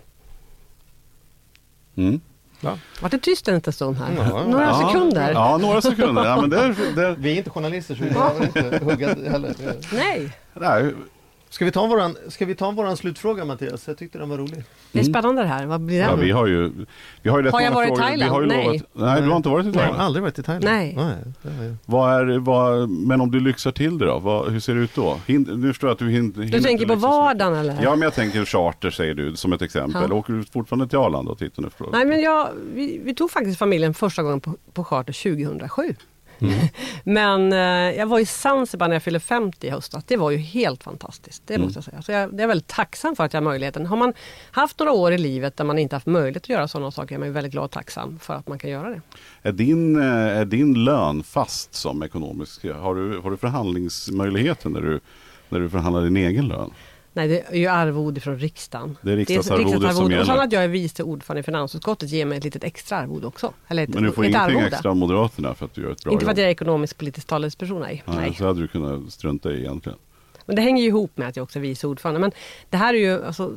[1.96, 2.22] Mm.
[2.62, 2.78] Ja.
[3.02, 4.14] Var det tyst en stund här?
[4.18, 5.32] Ja, några ja, sekunder?
[5.34, 6.26] Ja, några sekunder.
[6.26, 7.16] Ja, men det, det...
[7.18, 9.56] Vi är inte journalister så vi behöver inte hugga heller.
[9.94, 10.32] Nej.
[10.54, 10.94] Nej.
[11.56, 13.88] Ska vi ta våran, ska vi ta våran slutfråga Mattias?
[13.88, 14.64] Jag tyckte den var rolig.
[14.92, 15.66] Det är spännande det här.
[15.66, 16.04] Vad blir det?
[16.04, 16.72] Ja, vi har ju,
[17.22, 18.32] vi har ju Har jag varit i Thailand?
[18.32, 18.66] Har nej.
[18.66, 19.94] Lovat, nej, du har inte varit i Thailand?
[19.94, 20.66] Jag har aldrig varit i Thailand.
[20.66, 20.98] Nej.
[21.42, 24.20] nej vad är, vad, men om du lyxar till det då?
[24.20, 25.20] Vad, hur ser det ut då?
[25.28, 27.84] Hind, nu förstår jag att du hinner Du tänker på vardagen eller?
[27.84, 30.06] Ja, men jag tänker charter säger du som ett exempel.
[30.10, 30.16] Ja.
[30.16, 31.70] Åker du fortfarande till Arlanda och tittar nu?
[31.92, 35.96] Nej, men jag, vi, vi, tog faktiskt familjen första gången på, på charter 2007.
[36.40, 36.68] Mm.
[37.04, 40.04] Men eh, jag var i Zanzibar när jag fyllde 50 i höstas.
[40.04, 41.44] Det var ju helt fantastiskt.
[41.48, 41.66] Det mm.
[41.66, 42.02] måste jag säga.
[42.02, 43.86] Så jag, jag är väldigt tacksam för att jag har möjligheten.
[43.86, 44.14] Har man
[44.52, 47.20] haft några år i livet där man inte haft möjlighet att göra sådana saker är
[47.20, 49.02] man väldigt glad och tacksam för att man kan göra det.
[49.42, 52.66] Är din, eh, är din lön fast som ekonomisk?
[52.66, 55.00] Har du, har du förhandlingsmöjligheter när du,
[55.50, 56.72] när du förhandlar din egen lön?
[57.16, 58.98] Nej, det är ju arvode från riksdagen.
[59.02, 60.22] Det är riksdagsarvode som gäller.
[60.22, 63.28] Och sen att jag är vice ordförande i finansutskottet ger mig ett litet extra arvode
[63.28, 63.54] också.
[63.68, 64.68] Eller ett, Men du får ingenting arvode.
[64.68, 66.98] extra av Moderaterna för att du gör ett bra Inte för att jag är ekonomisk
[66.98, 68.04] politisk talesperson, nej.
[68.06, 68.18] nej.
[68.18, 68.34] nej.
[68.34, 69.98] Så hade du kunnat strunta i egentligen.
[70.46, 72.20] Men det hänger ju ihop med att jag också är vice ordförande.
[72.20, 72.32] Men
[72.70, 73.56] det här är ju, alltså,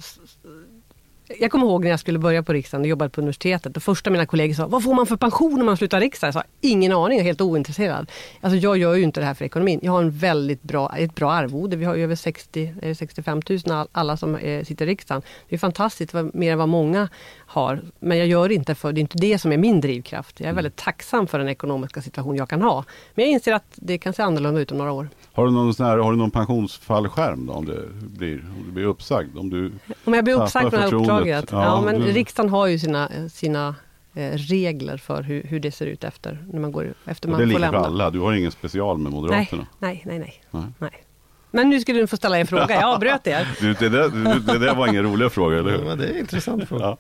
[1.41, 3.75] jag kommer ihåg när jag skulle börja på riksdagen och jobbade på universitetet.
[3.75, 6.33] Det första mina kollegor sa, vad får man för pension om man slutar riksdagen?
[6.35, 8.11] Jag sa, ingen aning, jag är helt ointresserad.
[8.41, 9.81] Alltså jag gör ju inte det här för ekonomin.
[9.83, 11.77] Jag har en väldigt bra, ett bra arvode.
[11.77, 15.23] Vi har ju över 60, 65 000 alla som eh, sitter i riksdagen.
[15.49, 17.09] Det är fantastiskt, mer än vad många
[17.49, 17.83] har.
[17.99, 20.41] Men jag gör inte för, det är inte det som är min drivkraft.
[20.41, 20.57] Jag är mm.
[20.57, 22.85] väldigt tacksam för den ekonomiska situation jag kan ha.
[23.15, 25.09] Men jag inser att det kan se annorlunda ut om några år.
[25.33, 28.73] Har du någon, sån här, har du någon pensionsfallskärm då, om, det blir, om du
[28.73, 29.39] blir uppsagd?
[29.39, 29.73] Om, du
[30.05, 31.53] om jag blir uppsagd från det här uppdraget?
[31.53, 32.13] Ja, ja men du...
[32.13, 33.75] riksdagen har ju sina, sina
[34.15, 37.53] eh, regler för hur, hur det ser ut efter när man går efter man det
[37.53, 37.79] får lämna.
[37.79, 38.11] för alla?
[38.11, 39.67] Du har ingen special med Moderaterna?
[39.79, 40.43] Nej, nej, nej.
[40.51, 40.63] nej.
[40.79, 41.05] nej.
[41.51, 43.49] Men nu skulle du få ställa en fråga, jag avbröt er.
[43.61, 44.09] det, det, där,
[44.53, 45.85] det där var ingen rolig fråga, eller hur?
[45.85, 46.97] Ja, det är en intressant fråga.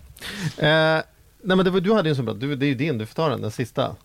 [0.57, 0.67] Ja.
[0.67, 1.03] Eh,
[1.43, 3.07] nej, men det var, du hade en sån bra, du, det är ju din, du
[3.07, 3.97] får ta den, den sista.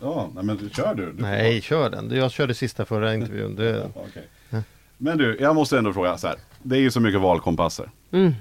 [0.00, 1.12] Ja, nej, men kör du.
[1.12, 2.10] du nej, kör den.
[2.10, 3.56] Jag körde sista förra intervjun.
[3.56, 3.84] Det...
[3.94, 4.62] okay.
[4.98, 6.36] Men du, jag måste ändå fråga så här.
[6.62, 7.90] Det är ju så mycket valkompasser.
[8.10, 8.34] Mm.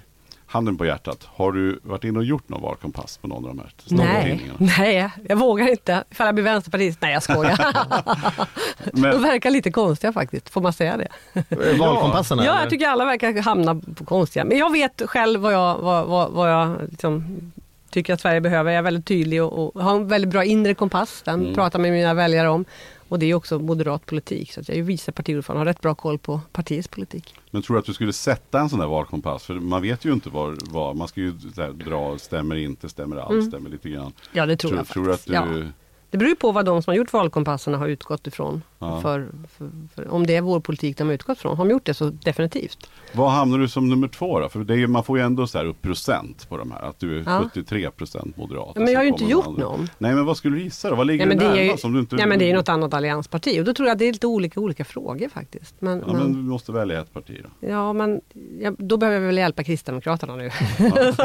[0.52, 3.60] Handen på hjärtat, har du varit inne och gjort någon valkompass på någon av de
[3.60, 6.04] här Nej, nej, jag vågar inte.
[6.12, 7.02] Ifall jag blir vänsterpartist.
[7.02, 7.58] Nej, jag skojar.
[8.94, 11.08] De Men, verkar lite konstiga faktiskt, får man säga det?
[11.34, 12.46] Eh, Valkompasserna?
[12.50, 14.46] Ja, jag tycker alla verkar hamna på konstiga.
[14.46, 17.42] Men jag vet själv vad jag, vad, vad, vad jag liksom,
[17.90, 18.72] tycker att Sverige behöver.
[18.72, 21.22] Jag är väldigt tydlig och, och har en väldigt bra inre kompass.
[21.26, 21.54] Den Mm.
[21.56, 22.66] pratar med mina väljare om.
[23.10, 24.52] Och det är också moderat politik.
[24.54, 27.36] Så jag är vice partiordförande och har rätt bra koll på partiets politik.
[27.52, 29.44] men tror du att du skulle sätta en sån där valkompass?
[29.44, 31.32] För man vet ju inte vad, vad man ska ju
[31.74, 33.46] dra, stämmer inte, stämmer allt, Mm.
[33.48, 34.14] stämmer lite grann.
[34.32, 35.54] Ja, det tror tror, jag tror du att faktiskt.
[35.54, 35.72] du, Ja.
[36.12, 38.62] Det beror ju på vad de som har gjort valkompasserna har utgått ifrån.
[38.80, 39.02] Ja.
[39.02, 41.58] För, för, för, om det är vår politik de har utgått från.
[41.58, 42.90] Har de gjort det så definitivt.
[43.14, 44.50] Vad hamnar du som nummer två då?
[44.50, 46.82] För det är, man får ju ändå så här upp procent på de här.
[46.82, 47.44] Att du är Ja.
[47.44, 48.76] 73 procent moderat.
[48.76, 49.64] Men jag har ju inte gjort andra.
[49.64, 49.90] någon.
[49.98, 50.96] Nej men vad skulle du gissa då?
[50.96, 52.16] Vad ligger Nej, men det är ju, du inte...
[52.16, 53.60] nej, men det är något annat alliansparti.
[53.60, 55.76] Och då tror jag att det är lite olika olika frågor faktiskt.
[55.80, 57.68] Men, Ja men, men du måste välja ett parti då.
[57.68, 58.22] Ja, men
[58.62, 60.50] ja, då behöver vi väl hjälpa Kristdemokraterna nu.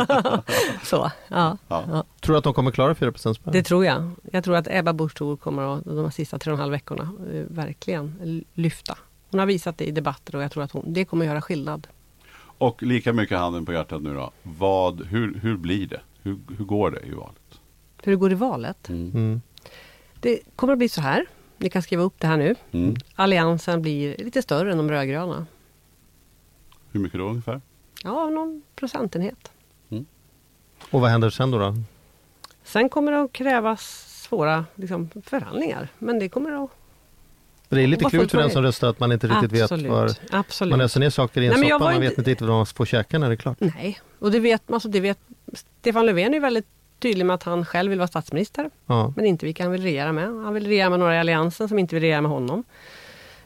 [0.85, 1.85] så, ja, Ja.
[1.91, 2.05] ja.
[2.25, 3.37] Tror du att de kommer klara 4 spärren?
[3.45, 4.11] Det tror jag.
[4.33, 6.73] Jag tror att Ebba Busch Thor kommer att de här sista tre och en halv
[6.73, 8.99] veckorna eh, verkligen lyfta.
[9.31, 11.87] Hon har visat det i debatter och jag tror att hon, det kommer göra skillnad.
[12.59, 14.31] Och lika mycket handen på hjärtat nu då.
[14.43, 16.01] Vad, hur, hur blir det?
[16.23, 17.61] Hur, hur går det i valet?
[18.03, 18.89] Hur det går i valet?
[18.89, 19.43] Mm.
[20.21, 21.27] Det kommer att bli så här.
[21.59, 22.55] Ni kan skriva upp det här nu.
[22.73, 22.95] Mm.
[23.15, 25.47] Alliansen blir lite större än de rödgröna.
[26.93, 27.61] Hur mycket då ungefär?
[28.05, 29.51] Ja, någon procentenhet.
[30.91, 31.59] Och vad händer sen då?
[31.59, 31.75] då?
[32.65, 35.89] Sen kommer det att krävas svåra liksom, förhandlingar.
[35.99, 36.71] Men det kommer att...
[37.69, 40.11] Det är lite klurigt för den som röstar att man inte riktigt vet absolut, var
[40.31, 40.71] absolut.
[40.71, 41.85] man öser ner saker i en Nej, soppa.
[41.85, 43.57] Man inte- vet inte riktigt vad man får käka när det är klart.
[43.61, 45.19] Nej, och det vet, alltså det vet
[45.53, 46.67] Stefan Löfven är väldigt
[46.99, 48.71] tydlig med att han själv vill vara statsminister.
[48.87, 49.13] Ja.
[49.17, 50.25] Men inte vilka han vill regera med.
[50.25, 52.65] Han vill regera med några i Alliansen som inte vill regera med honom.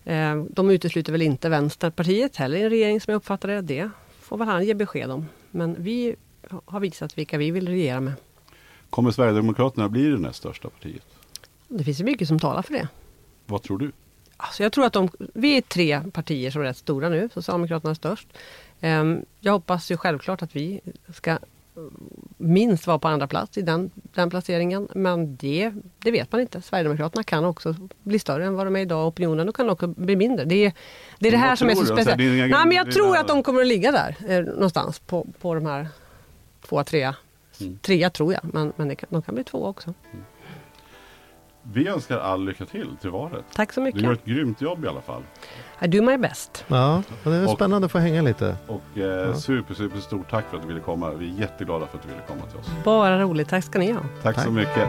[0.04, 3.60] Eh, De utesluter väl inte Vänsterpartiet heller i en regering som jag uppfattar det.
[3.60, 3.90] Det
[4.20, 5.26] får väl han ge besked om.
[5.50, 6.16] Men vi
[6.64, 8.12] har visat vilka vi vill regera med.
[8.90, 11.02] Kommer Sverigedemokraterna bli det näst största partiet?
[11.68, 12.88] Det finns ju mycket som talar för det.
[13.46, 13.92] Vad tror du?
[14.36, 17.28] Alltså jag tror att de, vi är tre partier som är rätt stora nu.
[17.34, 18.28] Socialdemokraterna är störst.
[18.80, 20.80] Ehm, Jag hoppas ju självklart att vi
[21.14, 21.38] ska
[22.36, 24.88] minst vara på andra plats i den, den placeringen.
[24.94, 26.62] Men det, det vet man inte.
[26.62, 29.06] Sverigedemokraterna kan också bli större än vad de är idag.
[29.08, 30.44] Opinionen kan också bli mindre.
[30.44, 30.72] Det är
[31.18, 31.80] det, är det här som är så?
[31.80, 32.18] Alltså, speciellt.
[32.18, 35.54] dina- Nej, men jag tror att de kommer att ligga där eh, någonstans på, på
[35.54, 35.88] de här
[36.68, 37.14] två, trea.
[37.60, 37.78] Mm.
[37.78, 39.94] Trea tror jag, men, men det kan, de kan bli två också.
[41.62, 43.44] Vi önskar all lycka till till valet.
[43.54, 44.02] Tack så Du mycket.
[44.02, 45.22] gör ett grymt jobb i alla fall.
[45.82, 46.64] I do my best.
[46.68, 48.56] Ja, det är Och- spännande att få hänga lite.
[48.66, 51.10] Och eh, super, super stort tack för att du ville komma.
[51.10, 52.70] Vi är jätteglada för att du ville komma till oss.
[52.84, 53.48] Bara roligt.
[53.48, 54.00] Tack ska ni ha.
[54.22, 54.44] Tack, Tack.
[54.44, 54.88] så mycket.